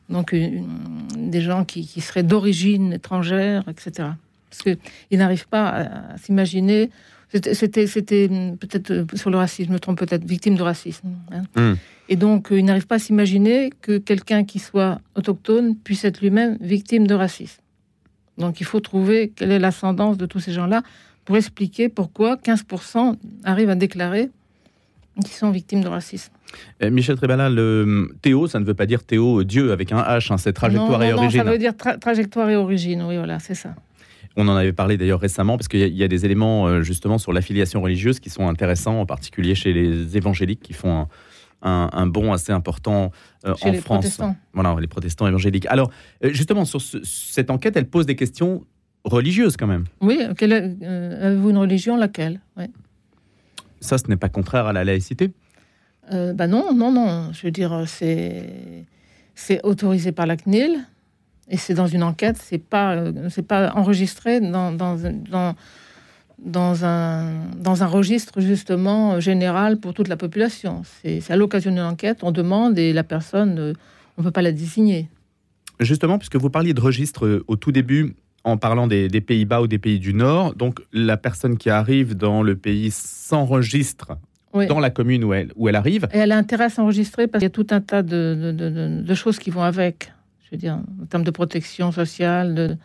Donc 0.08 0.34
des 0.34 1.40
gens 1.40 1.64
qui, 1.64 1.84
seraient 2.00 2.22
d'origine 2.22 2.92
étrangère, 2.92 3.64
etc. 3.68 4.10
Parce 4.50 4.62
qu'ils 4.62 5.18
n'arrivent 5.18 5.48
pas 5.48 5.68
à 5.68 6.18
s'imaginer 6.18 6.90
c'était, 7.32 7.86
c'était 7.86 8.28
peut-être 8.28 8.90
euh, 8.90 9.04
sur 9.14 9.30
le 9.30 9.36
racisme, 9.36 9.68
je 9.68 9.74
me 9.74 9.80
trompe 9.80 9.98
peut-être, 9.98 10.24
victime 10.24 10.54
de 10.54 10.62
racisme. 10.62 11.08
Hein. 11.32 11.42
Hmm. 11.56 11.74
Et 12.08 12.16
donc, 12.16 12.52
euh, 12.52 12.58
il 12.58 12.64
n'arrive 12.64 12.86
pas 12.86 12.96
à 12.96 12.98
s'imaginer 12.98 13.70
que 13.82 13.98
quelqu'un 13.98 14.44
qui 14.44 14.58
soit 14.58 15.00
autochtone 15.16 15.76
puisse 15.76 16.04
être 16.04 16.20
lui-même 16.20 16.56
victime 16.60 17.06
de 17.06 17.14
racisme. 17.14 17.60
Donc, 18.38 18.60
il 18.60 18.66
faut 18.66 18.80
trouver 18.80 19.32
quelle 19.34 19.50
est 19.50 19.58
l'ascendance 19.58 20.16
de 20.18 20.26
tous 20.26 20.40
ces 20.40 20.52
gens-là 20.52 20.82
pour 21.24 21.36
expliquer 21.36 21.88
pourquoi 21.88 22.36
15% 22.36 23.16
arrivent 23.44 23.70
à 23.70 23.74
déclarer 23.74 24.30
qu'ils 25.24 25.34
sont 25.34 25.50
victimes 25.50 25.82
de 25.82 25.88
racisme. 25.88 26.30
Eh, 26.80 26.90
Michel 26.90 27.16
Trébala, 27.16 27.48
le 27.48 28.14
Théo, 28.22 28.46
ça 28.46 28.60
ne 28.60 28.64
veut 28.64 28.74
pas 28.74 28.86
dire 28.86 29.02
Théo 29.02 29.42
Dieu 29.42 29.72
avec 29.72 29.90
un 29.90 30.00
H, 30.00 30.32
hein, 30.32 30.38
c'est 30.38 30.52
trajectoire 30.52 31.02
et 31.02 31.12
origine. 31.12 31.40
Non, 31.40 31.46
ça 31.46 31.50
veut 31.50 31.58
dire 31.58 31.72
trajectoire 31.76 32.50
et 32.50 32.56
origine, 32.56 33.02
oui, 33.02 33.16
voilà, 33.16 33.38
c'est 33.38 33.54
ça. 33.54 33.74
On 34.36 34.48
en 34.48 34.56
avait 34.56 34.74
parlé 34.74 34.98
d'ailleurs 34.98 35.20
récemment, 35.20 35.56
parce 35.56 35.66
qu'il 35.66 35.80
y, 35.80 36.04
a 36.04 36.08
des 36.08 36.24
éléments 36.26 36.66
euh, 36.66 36.82
justement 36.82 37.16
sur 37.16 37.32
l'affiliation 37.32 37.80
religieuse 37.80 38.20
qui 38.20 38.28
sont 38.28 38.48
intéressants, 38.48 39.00
en 39.00 39.06
particulier 39.06 39.54
chez 39.54 39.72
les 39.72 40.16
évangéliques 40.16 40.60
qui 40.60 40.74
font 40.74 41.08
un, 41.62 42.06
bond 42.06 42.32
assez 42.32 42.52
important 42.52 43.10
euh, 43.46 43.54
en 43.62 43.72
les 43.72 43.78
France. 43.78 44.00
Protestants. 44.00 44.36
Voilà, 44.52 44.76
les 44.78 44.86
protestants 44.86 45.26
évangéliques. 45.26 45.66
Alors, 45.66 45.90
euh, 46.22 46.32
justement, 46.32 46.66
sur 46.66 46.80
cette 46.80 47.50
enquête, 47.50 47.76
elle 47.76 47.88
pose 47.88 48.04
des 48.04 48.14
questions 48.14 48.64
religieuses 49.04 49.56
quand 49.56 49.66
même. 49.66 49.84
Oui, 50.02 50.20
avez-vous 50.20 51.50
une 51.50 51.58
religion? 51.58 51.96
Laquelle? 51.96 52.40
Ça, 53.80 53.96
ce 53.96 54.06
n'est 54.08 54.16
pas 54.16 54.28
contraire 54.28 54.66
à 54.66 54.72
la 54.72 54.84
laïcité 54.84 55.32
bah 56.08 56.46
non, 56.46 56.72
non, 56.72 56.92
non. 56.92 57.32
Je 57.32 57.42
veux 57.42 57.50
dire, 57.50 57.82
c'est 57.88 59.64
autorisé 59.64 60.12
par 60.12 60.26
la 60.26 60.36
CNIL. 60.36 60.86
Et 61.48 61.56
c'est 61.56 61.74
dans 61.74 61.86
une 61.86 62.02
enquête, 62.02 62.36
c'est 62.42 62.58
pas, 62.58 62.94
euh, 62.94 63.28
c'est 63.30 63.46
pas 63.46 63.72
enregistré 63.74 64.40
dans, 64.40 64.72
dans, 64.72 64.96
dans, 65.30 65.54
dans, 66.38 66.84
un, 66.84 67.30
dans 67.56 67.82
un 67.82 67.86
registre 67.86 68.40
justement 68.40 69.20
général 69.20 69.78
pour 69.78 69.94
toute 69.94 70.08
la 70.08 70.16
population. 70.16 70.82
C'est, 71.02 71.30
à 71.30 71.36
l'occasion 71.36 71.70
d'une 71.70 71.80
enquête, 71.80 72.18
on 72.22 72.32
demande 72.32 72.78
et 72.78 72.92
la 72.92 73.04
personne, 73.04 73.58
euh, 73.58 73.72
on 74.18 74.22
ne 74.22 74.26
peut 74.26 74.32
pas 74.32 74.42
la 74.42 74.52
désigner. 74.52 75.08
Justement, 75.78 76.18
puisque 76.18 76.36
vous 76.36 76.50
parliez 76.50 76.74
de 76.74 76.80
registre 76.80 77.26
euh, 77.26 77.44
au 77.46 77.56
tout 77.56 77.70
début, 77.70 78.16
en 78.42 78.56
parlant 78.56 78.86
des, 78.86 79.08
des, 79.08 79.20
Pays-Bas 79.20 79.60
ou 79.62 79.66
des 79.66 79.78
pays 79.78 79.98
du 79.98 80.14
Nord, 80.14 80.54
donc 80.54 80.80
la 80.92 81.16
personne 81.16 81.58
qui 81.58 81.68
arrive 81.68 82.16
dans 82.16 82.42
le 82.42 82.56
pays 82.56 82.90
s'enregistre 82.92 84.18
dans 84.68 84.80
la 84.80 84.90
commune 84.90 85.22
où 85.24 85.34
elle, 85.34 85.52
où 85.56 85.68
elle 85.68 85.76
arrive. 85.76 86.08
Et 86.14 86.18
elle 86.18 86.32
a 86.32 86.38
intérêt 86.38 86.64
à 86.64 86.68
s'enregistrer 86.70 87.26
parce 87.26 87.40
qu'il 87.40 87.46
y 87.46 87.46
a 87.46 87.50
tout 87.50 87.66
un 87.70 87.80
tas 87.80 88.02
de, 88.02 88.52
de, 88.56 89.02
de 89.02 89.14
choses 89.14 89.38
qui 89.38 89.50
vont 89.50 89.62
avec 89.62 90.12
je 90.46 90.50
veux 90.52 90.58
dire, 90.58 90.78
en 91.02 91.06
termes 91.06 91.24
de 91.24 91.30
protection 91.30 91.92
sociale. 91.92 92.54
De, 92.54 92.76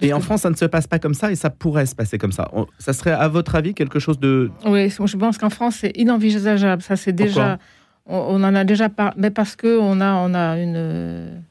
et 0.00 0.12
en 0.12 0.20
France, 0.20 0.42
ça 0.42 0.50
ne 0.50 0.54
se 0.54 0.64
passe 0.64 0.86
pas 0.86 0.98
comme 0.98 1.14
ça 1.14 1.32
et 1.32 1.34
ça 1.34 1.50
pourrait 1.50 1.86
se 1.86 1.94
passer 1.94 2.18
comme 2.18 2.32
ça. 2.32 2.50
Ça 2.78 2.92
serait, 2.92 3.12
à 3.12 3.26
votre 3.28 3.54
avis, 3.54 3.74
quelque 3.74 3.98
chose 3.98 4.20
de... 4.20 4.50
Oui, 4.64 4.90
je 4.90 5.16
pense 5.16 5.38
qu'en 5.38 5.50
France, 5.50 5.76
c'est 5.80 5.96
inenvisageable. 5.96 6.82
Ça, 6.82 6.96
c'est 6.96 7.12
déjà... 7.12 7.58
On, 8.06 8.42
en 8.42 8.54
a 8.54 8.64
déjà 8.64 8.88
parlé, 8.88 9.14
mais 9.18 9.30
parce 9.30 9.54
que 9.54 9.78
on 9.78 10.00
a, 10.00 10.14
on 10.14 10.34
a 10.34 10.58
une... 10.58 11.42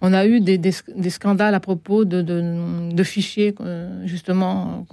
On 0.00 0.12
a 0.12 0.26
eu 0.26 0.40
des, 0.40 0.58
des, 0.58 1.10
scandales 1.10 1.54
à 1.54 1.60
propos 1.60 2.04
de, 2.04 2.20
de, 2.20 3.02
fichiers, 3.04 3.54
justement, 4.04 4.86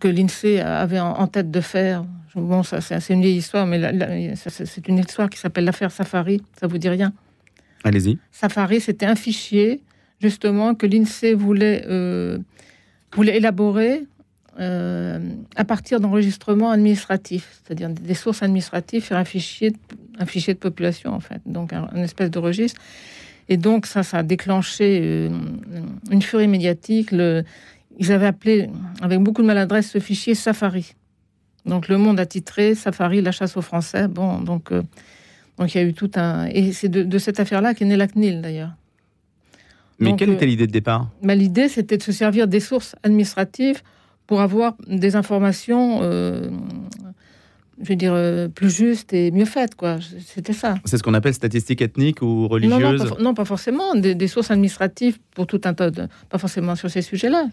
que 0.00 0.08
l'INSEE 0.08 0.60
avait 0.60 0.98
en, 0.98 1.26
tête 1.28 1.50
de 1.52 1.60
faire. 1.60 2.04
Bon, 2.34 2.64
ça, 2.64 2.80
c'est 2.80 3.14
une 3.14 3.22
vieille 3.22 3.36
histoire, 3.36 3.64
mais 3.64 4.34
c'est 4.34 4.88
une 4.88 4.98
histoire 4.98 5.30
qui 5.30 5.38
s'appelle 5.38 5.64
l'affaire 5.64 5.92
Safari. 5.92 6.42
Ça 6.58 6.66
vous 6.66 6.78
dit 6.78 6.88
rien? 6.88 7.12
Allez-y. 7.84 8.18
Safari, 8.32 8.80
c'était 8.80 9.06
un 9.06 9.14
fichier, 9.14 9.82
justement, 10.20 10.74
que 10.74 10.86
l'INSEE 10.86 11.34
voulait, 11.34 11.84
euh, 11.86 12.38
voulait 13.14 13.36
élaborer 13.36 14.04
euh, 14.58 15.20
à 15.54 15.64
partir 15.64 16.00
d'enregistrements 16.00 16.70
administratifs, 16.70 17.60
c'est-à-dire 17.62 17.90
des 17.90 18.14
sources 18.14 18.42
administratives, 18.42 19.06
un 19.10 19.24
fichier, 19.24 19.72
un 20.18 20.26
fichier 20.26 20.54
de 20.54 20.58
population, 20.58 21.12
en 21.12 21.20
fait, 21.20 21.40
donc 21.46 21.72
un, 21.72 21.88
espèce 22.02 22.30
de 22.30 22.38
registre. 22.38 22.80
Et 23.48 23.56
donc, 23.56 23.86
ça, 23.86 24.02
ça 24.02 24.18
a 24.18 24.22
déclenché 24.22 25.00
euh, 25.02 25.30
une 26.10 26.22
furie 26.22 26.48
médiatique. 26.48 27.12
Ils 27.12 28.12
avaient 28.12 28.26
appelé, 28.26 28.68
avec 29.00 29.20
beaucoup 29.20 29.42
de 29.42 29.46
maladresse, 29.46 29.90
ce 29.90 30.00
fichier 30.00 30.34
Safari. 30.34 30.94
Donc, 31.64 31.88
le 31.88 31.96
monde 31.96 32.18
a 32.20 32.26
titré 32.26 32.74
Safari, 32.74 33.22
la 33.22 33.32
chasse 33.32 33.56
aux 33.56 33.62
Français. 33.62 34.08
Bon, 34.08 34.40
donc. 34.40 34.72
Donc 35.58 35.74
il 35.74 35.78
y 35.78 35.80
a 35.80 35.84
eu 35.84 35.92
tout 35.92 36.10
un. 36.16 36.46
Et 36.46 36.72
c'est 36.72 36.88
de, 36.88 37.18
cette 37.18 37.40
affaire-là 37.40 37.74
qu'est 37.74 37.84
née 37.84 37.96
la 37.96 38.06
CNIL 38.06 38.40
d'ailleurs. 38.40 38.70
Mais 39.98 40.14
quelle 40.14 40.30
était 40.30 40.44
euh, 40.44 40.48
l'idée 40.48 40.66
de 40.66 40.72
départ? 40.72 41.10
bah, 41.22 41.34
L'idée, 41.34 41.68
c'était 41.68 41.96
de 41.96 42.02
se 42.02 42.12
servir 42.12 42.46
des 42.46 42.60
sources 42.60 42.94
administratives 43.02 43.82
pour 44.28 44.40
avoir 44.40 44.76
des 44.86 45.16
informations, 45.16 46.00
euh, 46.02 46.50
je 47.82 47.88
veux 47.88 47.96
dire, 47.96 48.12
euh, 48.14 48.46
plus 48.46 48.70
justes 48.70 49.12
et 49.12 49.32
mieux 49.32 49.44
faites. 49.44 49.74
quoi. 49.74 49.98
C'était 50.24 50.52
ça. 50.52 50.76
C'est 50.84 50.98
ce 50.98 51.02
qu'on 51.02 51.14
appelle 51.14 51.34
statistiques 51.34 51.82
ethniques 51.82 52.22
ou 52.22 52.46
religieuses 52.46 53.12
Non, 53.18 53.34
pas, 53.34 53.44
forcément. 53.44 53.96
Des, 53.96 54.28
sources 54.28 54.52
administratives 54.52 55.18
pour 55.34 55.48
tout 55.48 55.60
un 55.64 55.74
tas 55.74 55.90
de. 55.90 56.06
Pas 56.28 56.38
forcément 56.38 56.76
sur 56.76 56.90
ces 56.90 57.02
sujets-là. 57.02 57.48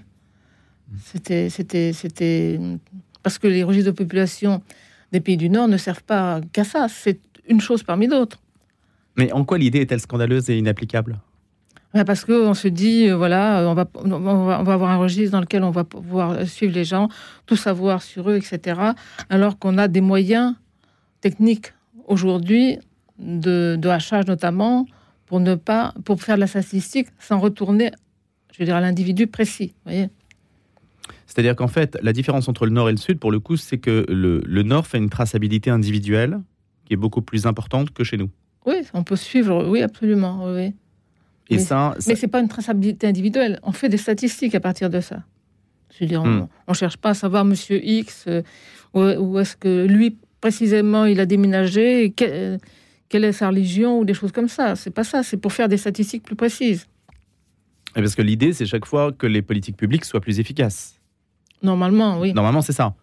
C'était, 1.03 1.49
c'était, 1.49 1.93
c'était. 1.93 2.59
Parce 3.23 3.39
que 3.39 3.47
les 3.47 3.63
registres 3.63 3.89
de 3.91 3.95
population 3.95 4.61
des 5.11 5.19
pays 5.19 5.37
du 5.37 5.49
Nord 5.49 5.67
ne 5.67 5.77
servent 5.77 6.03
pas 6.03 6.41
qu'à 6.53 6.63
ça. 6.63 6.85
C'est 6.89 7.19
une 7.47 7.61
chose 7.61 7.83
parmi 7.83 8.07
d'autres. 8.07 8.39
Mais 9.17 9.31
en 9.31 9.45
quoi 9.45 9.57
l'idée 9.57 9.79
est-elle 9.79 9.99
scandaleuse 9.99 10.49
et 10.49 10.57
inapplicable? 10.57 11.19
Parce 12.03 12.25
qu'on 12.25 12.53
se 12.53 12.67
dit, 12.67 13.07
euh, 13.07 13.15
voilà, 13.15 13.65
on 13.69 13.73
va, 13.73 13.87
on 13.95 14.09
va, 14.09 14.31
on, 14.33 14.63
va, 14.63 14.73
avoir 14.73 14.91
un 14.91 14.97
registre 14.97 15.31
dans 15.31 15.39
lequel 15.39 15.63
on 15.63 15.71
va 15.71 15.85
pouvoir 15.85 16.45
suivre 16.45 16.73
les 16.73 16.83
gens, 16.83 17.07
tout 17.45 17.55
savoir 17.55 18.01
sur 18.01 18.29
eux, 18.29 18.35
etc. 18.35 18.81
Alors 19.29 19.57
qu'on 19.57 19.77
a 19.77 19.87
des 19.87 20.01
moyens 20.01 20.55
techniques 21.21 21.73
aujourd'hui 22.07 22.79
de, 23.17 23.77
de, 23.79 23.89
hachage 23.89 24.27
notamment 24.27 24.85
pour 25.25 25.39
ne 25.39 25.55
pas, 25.55 25.93
pour 26.03 26.21
faire 26.21 26.35
de 26.35 26.41
la 26.41 26.47
statistique 26.47 27.07
sans 27.17 27.39
retourner, 27.39 27.91
je 28.53 28.59
veux 28.59 28.65
dire, 28.65 28.75
à 28.75 28.81
l'individu 28.81 29.27
précis. 29.27 29.73
Voyez 29.85 30.09
C'est-à-dire 31.27 31.55
qu'en 31.55 31.69
fait, 31.69 31.97
la 32.01 32.11
différence 32.11 32.49
entre 32.49 32.65
le 32.65 32.73
Nord 32.73 32.89
et 32.89 32.91
le 32.91 32.97
Sud, 32.97 33.19
pour 33.19 33.31
le 33.31 33.39
coup, 33.39 33.55
c'est 33.55 33.77
que 33.77 34.05
le, 34.09 34.41
le 34.45 34.63
Nord 34.63 34.85
fait 34.85 34.97
une 34.97 35.09
traçabilité 35.09 35.69
individuelle 35.69 36.41
qui 36.85 36.93
est 36.93 36.97
beaucoup 36.97 37.21
plus 37.21 37.45
importante 37.45 37.91
que 37.91 38.03
chez 38.03 38.17
nous. 38.17 38.29
Oui, 38.65 38.75
on 38.93 39.03
peut 39.03 39.15
suivre, 39.15 39.67
oui, 39.67 39.81
absolument. 39.81 40.45
Oui. 40.45 40.73
Et 41.49 41.57
mais, 41.57 41.59
ça, 41.59 41.95
mais 42.07 42.15
c'est 42.15 42.27
pas 42.27 42.39
une 42.39 42.47
traçabilité 42.47 43.07
individuelle. 43.07 43.59
On 43.63 43.71
fait 43.71 43.89
des 43.89 43.97
statistiques 43.97 44.55
à 44.55 44.59
partir 44.59 44.89
de 44.89 44.99
ça. 44.99 45.23
Je 45.93 46.03
veux 46.03 46.07
dire, 46.07 46.23
on, 46.23 46.27
ne 46.27 46.41
hmm. 46.41 46.73
cherche 46.73 46.97
pas 46.97 47.09
à 47.09 47.13
savoir 47.13 47.45
Monsieur 47.45 47.83
X 47.85 48.25
euh, 48.27 48.41
où, 48.93 49.37
est-ce 49.37 49.55
que 49.55 49.85
lui 49.85 50.17
précisément 50.41 51.05
il 51.05 51.19
a 51.19 51.25
déménagé, 51.25 52.13
quelle 52.15 53.23
est 53.23 53.31
sa 53.31 53.47
religion 53.49 53.99
ou 53.99 54.05
des 54.05 54.13
choses 54.13 54.31
comme 54.31 54.47
ça. 54.47 54.75
C'est 54.75 54.91
pas 54.91 55.03
ça. 55.03 55.23
C'est 55.23 55.37
pour 55.37 55.53
faire 55.53 55.69
des 55.69 55.77
statistiques 55.77 56.23
plus 56.23 56.35
précises. 56.35 56.87
Et 57.95 58.01
parce 58.01 58.15
que 58.15 58.21
l'idée, 58.21 58.51
c'est 58.53 58.65
chaque 58.65 58.85
fois 58.85 59.11
que 59.11 59.25
les 59.25 59.41
politiques 59.41 59.77
publiques 59.77 60.05
soient 60.05 60.19
plus 60.19 60.39
efficaces. 60.39 60.99
Normalement, 61.63 62.19
oui. 62.19 62.33
Normalement, 62.33 62.61
c'est 62.61 62.73
ça. 62.73 62.93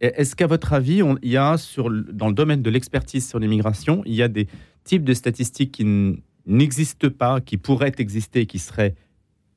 Est-ce 0.00 0.34
qu'à 0.34 0.46
votre 0.46 0.72
avis, 0.72 1.02
il 1.22 1.30
y 1.30 1.36
a 1.36 1.58
sur, 1.58 1.90
dans 1.90 2.28
le 2.28 2.34
domaine 2.34 2.62
de 2.62 2.70
l'expertise 2.70 3.28
sur 3.28 3.38
l'immigration, 3.38 4.02
il 4.06 4.14
y 4.14 4.22
a 4.22 4.28
des 4.28 4.48
types 4.82 5.04
de 5.04 5.12
statistiques 5.12 5.72
qui 5.72 6.16
n'existent 6.46 7.10
pas, 7.10 7.40
qui 7.40 7.58
pourraient 7.58 7.92
exister, 7.98 8.46
qui 8.46 8.58
seraient 8.58 8.94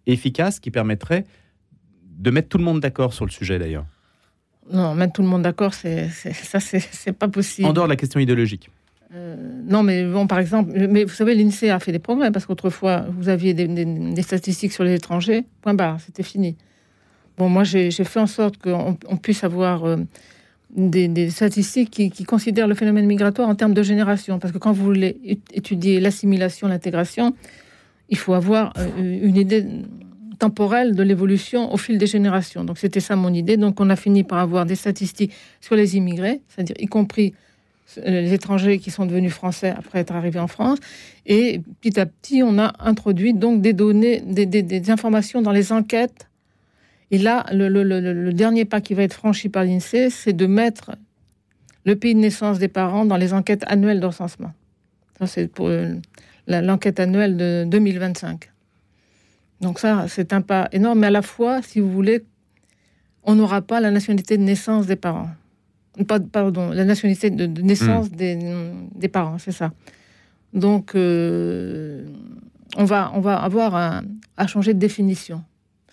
efficaces, 0.05 0.59
qui 0.59 0.69
permettraient 0.69 1.25
de 2.17 2.29
mettre 2.29 2.49
tout 2.49 2.57
le 2.57 2.63
monde 2.65 2.81
d'accord 2.81 3.13
sur 3.13 3.25
le 3.25 3.31
sujet 3.31 3.57
d'ailleurs? 3.57 3.85
Non, 4.71 4.95
mettre 4.95 5.13
tout 5.13 5.21
le 5.21 5.27
monde 5.27 5.41
d'accord, 5.41 5.73
c'est, 5.73 6.09
ça, 6.09 6.59
c'est, 6.59 7.13
pas 7.13 7.27
possible. 7.27 7.67
En 7.67 7.73
dehors 7.73 7.87
de 7.87 7.91
la 7.91 7.95
question 7.95 8.19
idéologique. 8.19 8.69
Euh, 9.13 9.35
non, 9.65 9.83
mais 9.83 10.05
bon, 10.05 10.25
par 10.25 10.39
exemple, 10.39 10.71
mais 10.89 11.03
vous 11.03 11.13
savez, 11.13 11.35
l'INSEE 11.35 11.69
a 11.69 11.79
fait 11.79 11.91
des 11.91 11.99
progrès 11.99 12.31
parce 12.31 12.45
qu'autrefois, 12.45 13.05
vous 13.17 13.29
aviez 13.29 13.53
des, 13.53 14.21
statistiques 14.21 14.71
sur 14.71 14.83
les 14.83 14.93
étrangers, 14.93 15.45
point 15.61 15.73
barre, 15.73 15.99
c'était 15.99 16.23
fini. 16.23 16.55
Bon, 17.37 17.49
moi, 17.49 17.63
j'ai, 17.63 17.91
fait 17.91 18.19
en 18.19 18.27
sorte 18.27 18.57
qu'on 18.57 18.97
on 19.07 19.17
puisse 19.17 19.43
avoir 19.43 19.85
euh, 19.85 19.97
des, 20.75 21.29
statistiques 21.29 21.89
qui, 21.89 22.23
considèrent 22.23 22.67
le 22.67 22.75
phénomène 22.75 23.05
migratoire 23.05 23.49
en 23.49 23.55
termes 23.55 23.73
de 23.73 23.83
génération. 23.83 24.39
Parce 24.39 24.53
que 24.53 24.57
quand 24.57 24.71
vous 24.71 24.83
voulez 24.83 25.39
étudier 25.53 25.99
l'assimilation, 25.99 26.67
l'intégration, 26.67 27.35
il 28.09 28.17
faut 28.17 28.33
avoir 28.33 28.73
euh, 28.77 28.87
une 28.97 29.37
idée 29.37 29.65
temporelle 30.39 30.95
de 30.95 31.03
l'évolution 31.03 31.73
au 31.73 31.77
fil 31.77 31.97
des 31.97 32.07
générations. 32.07 32.63
Donc 32.63 32.77
c'était 32.77 32.99
ça 32.99 33.15
mon 33.15 33.33
idée. 33.33 33.57
Donc 33.57 33.79
on 33.79 33.89
a 33.89 33.95
fini 33.95 34.23
par 34.23 34.39
avoir 34.39 34.65
des 34.65 34.75
statistiques 34.75 35.33
sur 35.61 35.75
les 35.75 35.95
immigrés, 35.95 36.41
c'est-à-dire 36.49 36.75
y 36.79 36.87
compris 36.87 37.33
euh, 37.97 38.21
les 38.21 38.33
étrangers 38.33 38.79
qui 38.79 38.91
sont 38.91 39.05
devenus 39.05 39.33
français 39.33 39.73
après 39.77 39.99
être 39.99 40.13
arrivés 40.13 40.39
en 40.39 40.47
France. 40.47 40.79
Et 41.25 41.61
petit 41.81 41.99
à 41.99 42.05
petit, 42.05 42.43
on 42.43 42.57
a 42.59 42.73
introduit 42.79 43.33
donc 43.33 43.61
des 43.61 43.73
données, 43.73 44.21
des, 44.21 44.91
informations 44.91 45.41
dans 45.41 45.51
les 45.51 45.71
enquêtes. 45.71 46.27
Et 47.13 47.19
là, 47.19 47.45
le, 47.51 48.31
dernier 48.31 48.65
pas 48.65 48.81
qui 48.81 48.95
va 48.95 49.03
être 49.03 49.13
franchi 49.13 49.47
par 49.47 49.63
l'INSEE, 49.63 50.09
c'est 50.09 50.33
de 50.33 50.47
mettre 50.47 50.95
le 51.85 51.95
pays 51.95 52.15
de 52.15 52.19
naissance 52.19 52.57
des 52.57 52.69
parents 52.69 53.05
dans 53.05 53.17
les 53.17 53.33
enquêtes 53.33 53.63
annuelles 53.67 53.99
de 53.99 54.07
recensement. 54.07 54.51
Ça, 55.19 55.27
c'est 55.27 55.47
pour 55.47 55.67
euh, 55.67 55.93
l'enquête 56.47 56.99
annuelle 56.99 57.37
de 57.37 57.65
2025. 57.67 58.49
Donc 59.61 59.77
ça, 59.77 60.07
c'est 60.07 60.33
un 60.33 60.41
pas 60.41 60.67
énorme, 60.71 61.01
mais 61.01 61.07
à 61.07 61.11
la 61.11 61.21
fois, 61.21 61.61
si 61.61 61.79
vous 61.79 61.91
voulez, 61.91 62.25
on 63.21 63.35
n'aura 63.35 63.61
pas 63.61 63.79
la 63.79 63.91
nationalité 63.91 64.35
de 64.39 64.41
naissance 64.41 64.87
des 64.87 64.95
parents. 64.95 65.29
Pas, 66.07 66.19
pardon, 66.19 66.71
la 66.71 66.83
nationalité 66.83 67.29
de, 67.29 67.45
naissance 67.61 68.09
hmm. 68.09 68.89
des, 68.95 69.07
parents, 69.07 69.37
c'est 69.37 69.51
ça. 69.51 69.71
Donc, 70.51 70.95
euh, 70.95 72.07
on, 72.75 72.85
va, 72.85 73.11
on 73.13 73.19
va 73.19 73.37
avoir 73.37 74.01
à 74.35 74.47
changer 74.47 74.73
de 74.73 74.79
définition. 74.79 75.43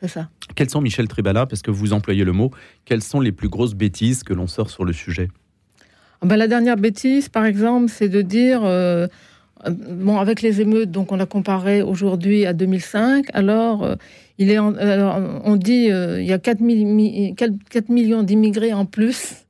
C'est 0.00 0.08
ça. 0.08 0.28
Quelles 0.54 0.70
sont, 0.70 0.80
Michel 0.80 1.08
Tribala, 1.08 1.46
parce 1.46 1.62
que 1.62 1.70
vous 1.70 1.92
employez 1.92 2.24
le 2.24 2.32
mot, 2.32 2.50
quelles 2.84 3.02
sont 3.02 3.20
les 3.20 3.32
plus 3.32 3.48
grosses 3.48 3.74
bêtises 3.74 4.22
que 4.22 4.32
l'on 4.32 4.46
sort 4.46 4.70
sur 4.70 4.84
le 4.84 4.92
sujet? 4.92 5.28
Ah 6.22 6.26
ben, 6.26 6.36
La 6.36 6.48
dernière 6.48 6.76
bêtise, 6.76 7.28
par 7.28 7.44
exemple, 7.44 7.90
c'est 7.90 8.08
de 8.08 8.22
dire... 8.22 8.64
Euh, 8.64 9.06
euh, 9.66 9.70
bon, 9.70 10.18
avec 10.18 10.40
les 10.40 10.62
émeutes, 10.62 10.90
donc 10.90 11.12
on 11.12 11.20
a 11.20 11.26
comparé 11.26 11.82
aujourd'hui 11.82 12.46
à 12.46 12.54
2005. 12.54 13.26
Alors, 13.34 13.84
euh, 13.84 13.94
il 14.38 14.50
est 14.50 14.58
on 14.58 15.56
dit 15.56 15.90
il 15.90 16.24
y 16.24 16.32
a 16.32 16.38
4, 16.38 16.60
millions 17.90 18.22
d'immigrés 18.22 18.72
en 18.72 18.86
plus 18.86 19.44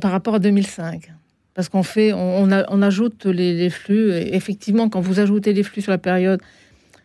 par 0.00 0.10
rapport 0.10 0.34
à 0.34 0.38
2005. 0.40 1.12
Parce 1.54 1.68
qu'on 1.68 1.84
fait, 1.84 2.12
on, 2.12 2.50
ajoute 2.82 3.26
les, 3.26 3.70
flux. 3.70 4.10
effectivement, 4.12 4.88
quand 4.88 5.00
vous 5.00 5.20
ajoutez 5.20 5.52
les 5.52 5.62
flux 5.62 5.82
sur 5.82 5.92
la 5.92 5.98
période, 5.98 6.40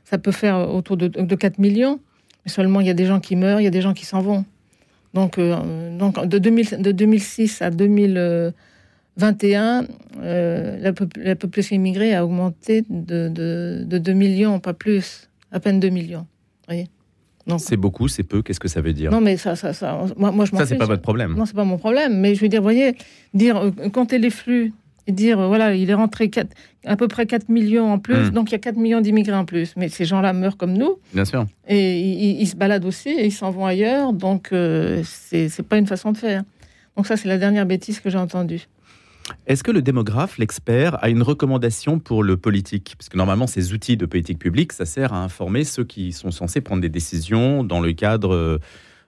ça 0.05 0.17
peut 0.17 0.31
faire 0.31 0.73
autour 0.73 0.97
de, 0.97 1.35
4 1.35 1.59
millions. 1.59 1.99
Mais 2.45 2.51
seulement, 2.51 2.79
il 2.79 2.87
y 2.87 2.91
a 2.91 2.93
des 2.93 3.05
gens 3.05 3.19
qui 3.19 3.35
meurent, 3.35 3.59
il 3.59 3.63
y 3.63 3.67
a 3.67 3.71
des 3.71 3.81
gens 3.81 3.93
qui 3.93 4.05
s'en 4.05 4.21
vont. 4.21 4.45
Donc, 5.13 5.39
donc 5.39 6.25
de, 6.27 6.37
de 6.37 6.91
2006 6.91 7.61
à 7.61 7.71
2000. 7.71 8.53
21, 9.17 9.85
euh, 10.19 10.77
la, 10.79 11.35
population 11.35 11.75
immigrée 11.75 12.13
a 12.13 12.25
augmenté 12.25 12.83
de, 12.89 13.29
de, 13.29 13.97
2 13.97 14.13
millions, 14.13 14.59
pas 14.59 14.73
plus, 14.73 15.29
à 15.51 15.59
peine 15.59 15.79
2 15.79 15.89
millions. 15.89 16.27
C'est 17.59 17.77
beaucoup, 17.77 18.07
c'est 18.07 18.23
peu, 18.23 18.41
qu'est-ce 18.41 18.59
que 18.59 18.67
ça 18.67 18.81
veut 18.81 18.93
dire? 18.93 19.11
Non, 19.11 19.21
mais 19.21 19.37
ça, 19.37 19.55
ça, 19.55 19.71
ça 19.71 20.03
moi, 20.17 20.31
moi, 20.31 20.45
je 20.45 20.55
Ça, 20.55 20.65
c'est 20.65 20.77
pas 20.77 20.87
votre 20.87 21.03
problème. 21.03 21.35
Non, 21.35 21.45
c'est 21.45 21.55
pas 21.55 21.63
mon 21.63 21.77
problème. 21.77 22.19
Mais 22.19 22.33
je 22.33 22.41
veux 22.41 22.49
dire, 22.49 22.61
voyez, 22.61 22.95
dire, 23.35 23.57
euh, 23.57 23.89
compter 23.89 24.17
les 24.17 24.31
flux 24.31 24.73
et 25.07 25.11
dire, 25.11 25.39
euh, 25.39 25.47
voilà, 25.47 25.75
il 25.75 25.89
est 25.89 25.93
rentré 25.93 26.29
à 26.85 26.95
peu 26.95 27.07
près 27.07 27.25
4 27.25 27.49
millions 27.49 27.91
en 27.91 27.99
plus, 27.99 28.29
hmm. 28.29 28.29
donc 28.31 28.49
il 28.49 28.53
y 28.53 28.55
a 28.55 28.59
4 28.59 28.77
millions 28.77 29.01
d'immigrés 29.01 29.35
en 29.35 29.45
plus. 29.45 29.73
Mais 29.75 29.89
ces 29.89 30.05
gens-là 30.05 30.33
meurent 30.33 30.57
comme 30.57 30.73
nous. 30.73 30.99
Bien 31.13 31.25
sûr. 31.25 31.45
Et 31.67 31.99
ils, 32.41 32.47
se 32.47 32.55
baladent 32.55 32.85
aussi, 32.85 33.09
et 33.09 33.25
ils 33.25 33.31
s'en 33.31 33.51
vont 33.51 33.65
ailleurs, 33.65 34.13
donc 34.13 34.49
euh, 34.51 35.01
c'est 35.03 35.67
pas 35.67 35.77
une 35.77 35.87
façon 35.87 36.11
de 36.11 36.17
faire. 36.17 36.43
Donc 36.95 37.07
ça, 37.07 37.17
c'est 37.17 37.27
la 37.27 37.37
dernière 37.37 37.65
bêtise 37.65 37.99
que 37.99 38.09
j'ai 38.09 38.17
entendue. 38.17 38.67
Est-ce 39.47 39.63
que 39.63 39.71
le 39.71 39.81
démographe, 39.81 40.37
l'expert, 40.37 41.03
a 41.03 41.09
une 41.09 41.23
recommandation 41.23 41.99
pour 41.99 42.23
le 42.23 42.37
politique? 42.37 42.95
Parce 42.97 43.09
que 43.09 43.17
normalement, 43.17 43.47
ces 43.47 43.73
outils 43.73 43.97
de 43.97 44.05
politique 44.05 44.39
publique, 44.39 44.71
ça 44.71 44.85
sert 44.85 45.13
à 45.13 45.23
informer 45.23 45.63
ceux 45.63 45.83
qui 45.83 46.13
sont 46.13 46.31
censés 46.31 46.61
prendre 46.61 46.81
des 46.81 46.89
décisions 46.89 47.63
dans 47.63 47.79
le 47.79 47.93
cadre 47.93 48.33
euh, 48.33 48.59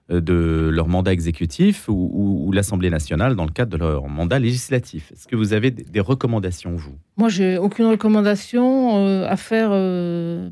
de 0.08 0.70
leur 0.72 0.88
mandat 0.88 1.12
exécutif 1.12 1.88
ou, 1.88 2.50
l'Assemblée 2.52 2.90
nationale 2.90 3.36
dans 3.36 3.44
le 3.44 3.50
cadre 3.50 3.72
de 3.72 3.76
leur 3.76 4.08
mandat 4.08 4.38
législatif. 4.38 5.12
Est-ce 5.12 5.28
que 5.28 5.36
vous 5.36 5.52
avez 5.52 5.70
des 5.70 6.00
recommandations, 6.00 6.74
vous? 6.76 6.96
Moi, 7.16 7.28
j'ai 7.28 7.58
aucune 7.58 7.86
recommandation 7.86 8.96
euh, 8.96 9.28
à 9.28 9.36
faire, 9.36 9.68
euh, 9.72 10.48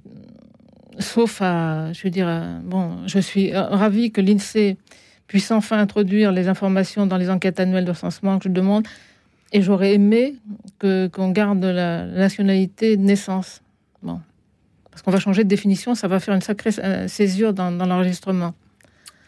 sauf 0.99 1.41
à, 1.41 1.93
je 1.93 2.03
veux 2.03 2.11
dire, 2.11 2.29
bon, 2.65 2.99
je 3.07 3.19
suis 3.19 3.55
ravi 3.55 4.13
que 4.13 4.21
l'INSEE 4.21 4.77
puisse 5.27 5.51
enfin 5.51 5.79
introduire 5.79 6.33
les 6.33 6.49
informations 6.49 7.07
dans 7.07 7.17
les 7.17 7.31
enquêtes 7.31 7.61
annuelles 7.61 7.85
de 7.85 7.91
recensement 7.91 8.39
que 8.39 8.45
je 8.45 8.49
demande. 8.53 8.87
Et 9.53 9.63
j'aurais 9.63 9.95
aimé 9.95 10.37
qu'on 10.81 11.31
garde 11.31 11.65
la 11.65 12.07
nationalité 12.07 12.97
de 12.97 13.03
naissance. 13.03 13.63
Bon. 14.03 14.21
Parce 14.91 15.03
qu'on 15.03 15.11
va 15.11 15.21
changer 15.21 15.45
de 15.45 15.49
définition, 15.49 15.95
ça 15.95 16.09
va 16.09 16.21
faire 16.21 16.35
une 16.35 16.41
sacrée 16.41 16.71
euh, 16.79 17.09
césure 17.09 17.53
dans, 17.53 17.71
l'enregistrement. 17.71 18.55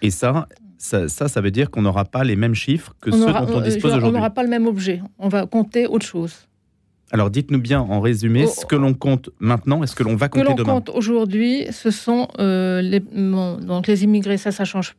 Et 0.02 0.10
ça, 0.10 0.48
ça, 0.78 1.08
ça, 1.08 1.40
veut 1.40 1.50
dire 1.50 1.70
qu'on 1.70 1.82
n'aura 1.82 2.04
pas 2.04 2.24
les 2.24 2.36
mêmes 2.36 2.54
chiffres 2.54 2.94
que 3.00 3.10
ceux 3.10 3.26
dont 3.26 3.46
on 3.54 3.60
dispose 3.60 3.92
aujourd'hui. 3.92 4.08
On 4.08 4.12
n'aura 4.12 4.30
pas 4.30 4.42
le 4.42 4.48
même 4.48 4.66
objet. 4.66 5.00
On 5.18 5.28
va 5.28 5.46
compter 5.46 5.86
autre 5.86 6.06
chose. 6.06 6.34
Alors 7.10 7.30
dites-nous 7.30 7.60
bien 7.60 7.80
en 7.80 8.00
résumé 8.00 8.44
oh, 8.46 8.52
ce 8.54 8.66
que 8.66 8.76
l'on 8.76 8.92
compte 8.92 9.30
maintenant 9.38 9.82
et 9.82 9.86
ce 9.86 9.94
que 9.94 10.02
l'on 10.02 10.14
va 10.14 10.28
compter 10.28 10.44
demain. 10.44 10.56
Ce 10.56 10.62
que 10.62 10.68
l'on 10.68 10.74
compte 10.74 10.90
aujourd'hui, 10.90 11.66
ce 11.70 11.90
sont 11.90 12.28
euh, 12.38 12.82
les, 12.82 13.00
donc 13.00 13.86
les 13.86 14.04
immigrés, 14.04 14.36
ça, 14.36 14.52
ça 14.52 14.66
change 14.66 14.94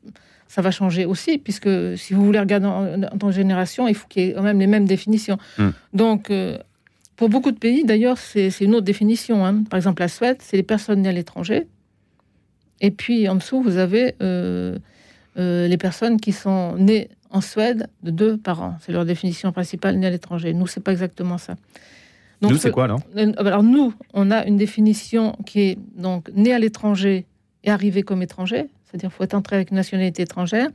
ça 0.50 0.64
va 0.64 0.72
changer 0.72 1.06
aussi, 1.06 1.38
puisque 1.38 1.70
si 1.96 2.14
vous 2.14 2.26
voulez 2.26 2.40
regarder 2.40 2.68
dans, 3.16 3.32
génération, 3.32 3.88
il 3.88 3.94
faut 3.94 4.08
qu'il 4.08 4.24
y 4.24 4.30
ait 4.30 4.34
quand 4.34 4.42
même 4.42 4.60
les 4.60 4.66
mêmes 4.66 4.88
définitions. 4.88 5.38
Hmm. 5.60 5.70
Donc, 5.94 6.32
euh, 6.32 6.58
pour 7.16 7.30
beaucoup 7.30 7.52
de 7.52 7.58
pays, 7.60 7.86
d'ailleurs, 7.86 8.18
c'est 8.18 8.50
une 8.60 8.74
autre 8.74 8.86
définition. 8.86 9.46
Hein. 9.46 9.64
Par 9.70 9.78
exemple, 9.78 10.02
la 10.02 10.08
Suède, 10.08 10.38
c'est 10.42 10.58
les 10.58 10.64
personnes 10.64 11.04
nées 11.04 11.10
à 11.10 11.12
l'étranger. 11.12 11.68
Et 12.82 12.92
puis, 12.92 13.28
en 13.28 13.36
dessous, 13.36 13.62
vous 13.62 13.78
avez 13.78 14.16
euh, 14.22 14.78
euh, 15.38 15.68
les 15.68 15.78
personnes 15.78 16.20
qui 16.20 16.32
sont 16.32 16.76
nées 16.76 17.10
en 17.30 17.42
Suède 17.42 17.88
de 18.04 18.12
deux 18.12 18.38
parents. 18.38 18.78
C'est 18.82 18.92
leur 18.92 19.06
définition 19.06 19.52
principale, 19.52 19.98
nées 19.98 20.08
à 20.08 20.10
l'étranger. 20.10 20.54
Nous, 20.54 20.68
c'est 20.68 20.80
pas 20.80 20.92
exactement 20.92 21.38
ça. 21.38 21.56
Donc, 22.42 22.52
nous, 22.52 22.58
c'est 22.58 22.72
quoi, 22.72 22.86
alors? 22.86 23.02
Alors, 23.38 23.64
nous, 23.64 23.94
on 24.14 24.32
a 24.32 24.46
une 24.46 24.58
définition 24.58 25.36
qui 25.46 25.60
est 25.62 25.78
donc 25.96 26.30
né 26.34 26.54
à 26.54 26.60
l'étranger 26.60 27.26
et 27.64 27.70
arrivé 27.70 28.04
comme 28.04 28.22
étranger. 28.22 28.68
C'est-à-dire 28.86 29.10
qu'il 29.10 29.18
faut 29.18 29.24
être 29.24 29.34
entré 29.34 29.58
avec 29.58 29.72
une 29.72 29.78
nationalité 29.78 30.24
étrangère. 30.24 30.70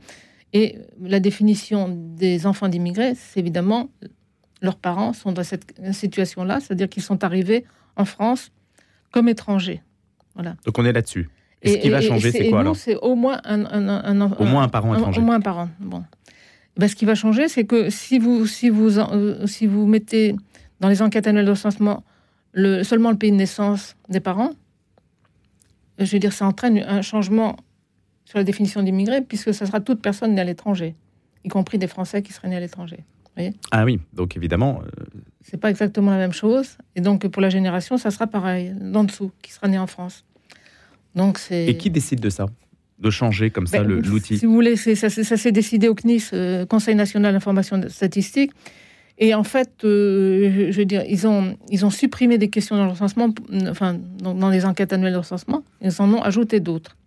Et 0.53 0.77
la 1.01 1.19
définition 1.19 1.89
des 1.89 2.45
enfants 2.45 2.69
d'immigrés, 2.69 3.13
c'est 3.15 3.39
évidemment 3.39 3.89
leurs 4.61 4.77
parents 4.77 5.13
sont 5.13 5.31
dans 5.31 5.43
cette 5.43 5.73
situation-là, 5.91 6.59
c'est-à-dire 6.59 6.89
qu'ils 6.89 7.03
sont 7.03 7.23
arrivés 7.23 7.65
en 7.95 8.05
France 8.05 8.51
comme 9.11 9.29
étrangers. 9.29 9.81
Voilà. 10.33 10.55
Donc 10.65 10.77
on 10.77 10.85
est 10.85 10.91
là-dessus. 10.91 11.29
Et, 11.65 11.73
ce 11.73 11.77
qui 11.79 11.89
va 11.89 11.99
changer, 11.99 12.31
c'est 12.31 12.49
quoi 12.49 12.59
alors 12.59 12.75
C'est 12.75 12.95
au 12.97 13.15
moins 13.15 13.41
un, 13.43 13.63
au 14.39 14.45
moins 14.45 14.63
un 14.63 14.69
parent 14.69 14.95
étranger. 14.95 15.19
Au 15.19 15.23
moins 15.23 15.35
un 15.35 15.41
parent. 15.41 15.69
Bon. 15.79 16.03
Ben, 16.77 16.87
ce 16.87 16.95
qui 16.95 17.05
va 17.05 17.15
changer, 17.15 17.47
c'est 17.47 17.65
que 17.65 17.89
si 17.89 18.19
vous, 18.19 18.45
si, 18.45 18.69
vous, 18.69 18.99
euh, 18.99 19.47
si 19.47 19.65
vous 19.65 19.87
mettez 19.87 20.35
dans 20.79 20.89
les 20.89 21.01
enquêtes 21.01 21.25
annuelles 21.25 21.45
de 21.45 21.51
recensement 21.51 22.03
le, 22.51 22.83
seulement 22.83 23.09
le 23.09 23.17
pays 23.17 23.31
de 23.31 23.37
naissance 23.37 23.95
des 24.09 24.19
parents, 24.19 24.51
je 25.97 26.11
veux 26.11 26.19
dire, 26.19 26.33
ça 26.33 26.45
entraîne 26.45 26.77
un 26.77 27.01
changement 27.01 27.55
sur 28.25 28.37
la 28.37 28.43
définition 28.43 28.83
d'immigré, 28.83 29.21
puisque 29.21 29.53
ça 29.53 29.65
sera 29.65 29.79
toute 29.79 30.01
personne 30.01 30.35
née 30.35 30.41
à 30.41 30.43
l'étranger, 30.43 30.95
y 31.43 31.49
compris 31.49 31.77
des 31.77 31.87
Français 31.87 32.21
qui 32.21 32.33
seraient 32.33 32.49
nés 32.49 32.57
à 32.57 32.59
l'étranger. 32.59 32.99
Ah 33.71 33.83
oui, 33.83 33.99
donc 34.13 34.37
évidemment. 34.37 34.81
Euh, 34.81 35.03
C'est 35.41 35.57
pas 35.57 35.69
exactement 35.69 36.11
la 36.11 36.17
même 36.17 36.31
chose. 36.31 36.77
Et 36.95 37.01
donc 37.01 37.27
pour 37.27 37.41
la 37.41 37.49
génération, 37.49 37.97
ça 37.97 38.11
sera 38.11 38.27
pareil, 38.27 38.73
d'en 38.79 39.03
dessous, 39.03 39.31
qui 39.41 39.51
sera 39.51 39.67
né 39.67 39.77
en 39.77 39.87
France. 39.87 40.23
Donc. 41.15 41.39
Et 41.51 41.77
qui 41.77 41.89
décide 41.89 42.19
de 42.19 42.29
ça? 42.29 42.47
De 42.99 43.09
changer 43.09 43.49
comme 43.49 43.67
ça 43.67 43.83
ben, 43.83 44.01
l'outil? 44.01 44.37
Si 44.37 44.45
vous 44.45 44.53
voulez, 44.53 44.75
ça, 44.75 45.09
s'est 45.09 45.51
décidé 45.51 45.89
au 45.89 45.95
CNIS, 45.95 46.29
euh, 46.33 46.65
Conseil 46.65 46.95
national 46.95 47.33
d'information 47.33 47.81
statistique. 47.89 48.51
Et 49.17 49.33
en 49.33 49.43
fait, 49.43 49.71
euh, 49.83 50.71
je 50.71 50.77
veux 50.77 50.85
dire, 50.85 51.03
ils 51.07 51.25
ont, 51.25 51.57
ils 51.69 51.85
ont 51.85 51.89
supprimé 51.89 52.37
des 52.37 52.49
questions 52.49 52.75
dans 52.75 52.83
le 52.85 52.91
recensement, 52.91 53.29
enfin, 53.69 53.97
dans, 54.21 54.33
dans 54.33 54.49
les 54.49 54.65
enquêtes 54.65 54.91
annuelles 54.91 55.13
de 55.13 55.17
recensement, 55.19 55.63
ils 55.81 56.01
en 56.01 56.13
ont 56.13 56.21
ajouté 56.21 56.59
d'autres. 56.59 56.97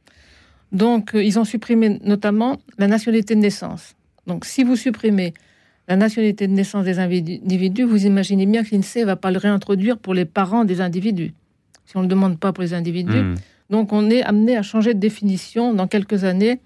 Donc, 0.73 1.15
euh, 1.15 1.23
ils 1.23 1.39
ont 1.39 1.45
supprimé 1.45 1.99
notamment 2.03 2.59
la 2.79 2.87
nationalité 2.87 3.35
de 3.35 3.41
naissance. 3.41 3.95
Donc, 4.27 4.45
si 4.45 4.65
vous 4.65 4.77
supprimez 4.77 5.35
la 5.87 5.97
nationalité 5.97 6.47
de 6.47 6.53
naissance 6.53 6.85
des 6.85 6.99
individus, 6.99 7.85
vous 7.85 8.05
imaginez 8.05 8.47
bien 8.47 8.63
que 8.63 8.75
l'INSEE 8.75 9.01
ne 9.01 9.07
va 9.07 9.17
pas 9.17 9.31
le 9.31 9.39
réintroduire 9.39 9.99
pour 9.99 10.13
les 10.13 10.27
parents 10.27 10.65
des 10.65 10.81
individus, 10.81 11.33
si 11.87 11.97
on 11.97 12.01
ne 12.01 12.05
le 12.05 12.11
demande 12.11 12.39
pas 12.39 12.53
pour 12.53 12.63
les 12.63 12.75
individus. 12.75 13.23
Hmm. 13.23 13.35
Donc 13.71 13.93
on 13.93 14.11
est 14.11 14.23
amené 14.23 14.57
à 14.57 14.63
changer 14.63 14.95
de 14.95 14.99
définition 14.99 15.75
dans 15.75 15.87
quelques 15.87 16.25
années 16.25 16.61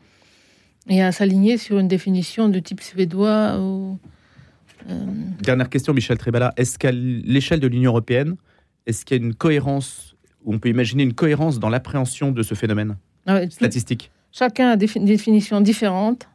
et 0.88 1.02
à 1.02 1.12
s'aligner 1.12 1.58
sur 1.58 1.78
une 1.78 1.88
définition 1.88 2.48
de 2.48 2.58
type 2.58 2.80
suédois. 2.80 3.58
Ou, 3.58 3.98
euh, 4.88 5.04
Dernière 5.42 5.68
question, 5.68 5.92
Michel 5.92 6.18
Trébala. 6.18 6.52
Est-ce 6.56 6.78
qu'à 6.78 6.92
l'échelle 6.92 7.60
de 7.60 7.66
l'Union 7.66 7.90
européenne, 7.90 8.36
est-ce 8.86 9.04
qu'il 9.04 9.16
y 9.16 9.20
a 9.20 9.24
une 9.24 9.34
cohérence, 9.34 10.16
ou 10.44 10.54
on 10.54 10.58
peut 10.58 10.68
imaginer 10.68 11.02
une 11.02 11.14
cohérence 11.14 11.58
dans 11.58 11.68
l'appréhension 11.68 12.32
de 12.32 12.42
ce 12.42 12.54
phénomène 12.54 12.96
ah 13.26 13.48
statistique? 13.48 14.10
Chacun 14.32 14.70
a 14.70 14.76
des 14.76 14.86
définitions 14.86 15.60
différentes. 15.60 16.28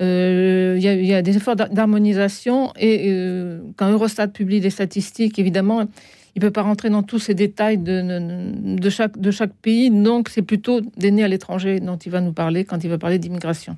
Euh, 0.00 0.76
il 0.78 0.84
y, 0.84 1.14
a 1.14 1.22
des 1.22 1.36
efforts 1.36 1.56
d'harmonisation 1.56 2.72
et 2.78 3.06
euh, 3.08 3.60
quand 3.76 3.90
Eurostat 3.90 4.28
publie 4.28 4.60
des 4.60 4.70
statistiques, 4.70 5.40
évidemment, 5.40 5.88
il 6.34 6.42
ne 6.42 6.46
peut 6.46 6.52
pas 6.52 6.62
rentrer 6.62 6.90
dans 6.90 7.02
tous 7.02 7.18
ces 7.18 7.34
détails 7.34 7.78
de, 7.78 8.76
de, 8.78 8.90
chaque, 8.90 9.18
de 9.18 9.30
chaque 9.30 9.54
pays. 9.54 9.90
Donc, 9.90 10.28
c'est 10.28 10.42
plutôt 10.42 10.80
des 10.96 11.10
nés 11.10 11.24
à 11.24 11.28
l'étranger 11.28 11.80
dont 11.80 11.96
il 11.96 12.12
va 12.12 12.20
nous 12.20 12.32
parler 12.32 12.64
quand 12.64 12.82
il 12.84 12.90
va 12.90 12.98
parler 12.98 13.18
d'immigration. 13.18 13.76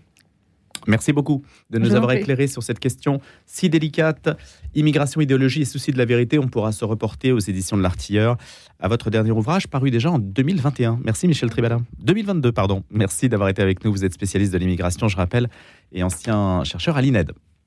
Merci 0.86 1.12
beaucoup 1.12 1.42
de 1.68 1.78
nous 1.78 1.94
avoir 1.94 2.12
éclairé 2.12 2.46
sur 2.46 2.62
cette 2.62 2.78
question 2.78 3.20
si 3.46 3.68
délicate. 3.68 4.30
Immigration, 4.74 5.20
idéologie 5.20 5.62
et 5.62 5.64
souci 5.64 5.92
de 5.92 5.98
la 5.98 6.04
vérité, 6.04 6.38
on 6.38 6.48
pourra 6.48 6.72
se 6.72 6.84
reporter 6.84 7.32
aux 7.32 7.38
éditions 7.38 7.76
de 7.76 7.82
l'Artilleur 7.82 8.36
à 8.78 8.88
votre 8.88 9.10
dernier 9.10 9.30
ouvrage 9.30 9.68
paru 9.68 9.90
déjà 9.90 10.10
en 10.10 10.18
2021. 10.18 11.00
Merci 11.04 11.28
Michel 11.28 11.50
Tribala. 11.50 11.78
2022, 11.98 12.52
pardon. 12.52 12.82
Merci 12.90 13.28
d'avoir 13.28 13.48
été 13.48 13.60
avec 13.60 13.84
nous. 13.84 13.92
Vous 13.92 14.04
êtes 14.04 14.14
spécialiste 14.14 14.52
de 14.52 14.58
l'immigration, 14.58 15.08
je 15.08 15.16
rappelle, 15.16 15.48
et 15.92 16.02
ancien 16.02 16.64
chercheur 16.64 16.96
à 16.96 17.02
l'INED. 17.02 17.32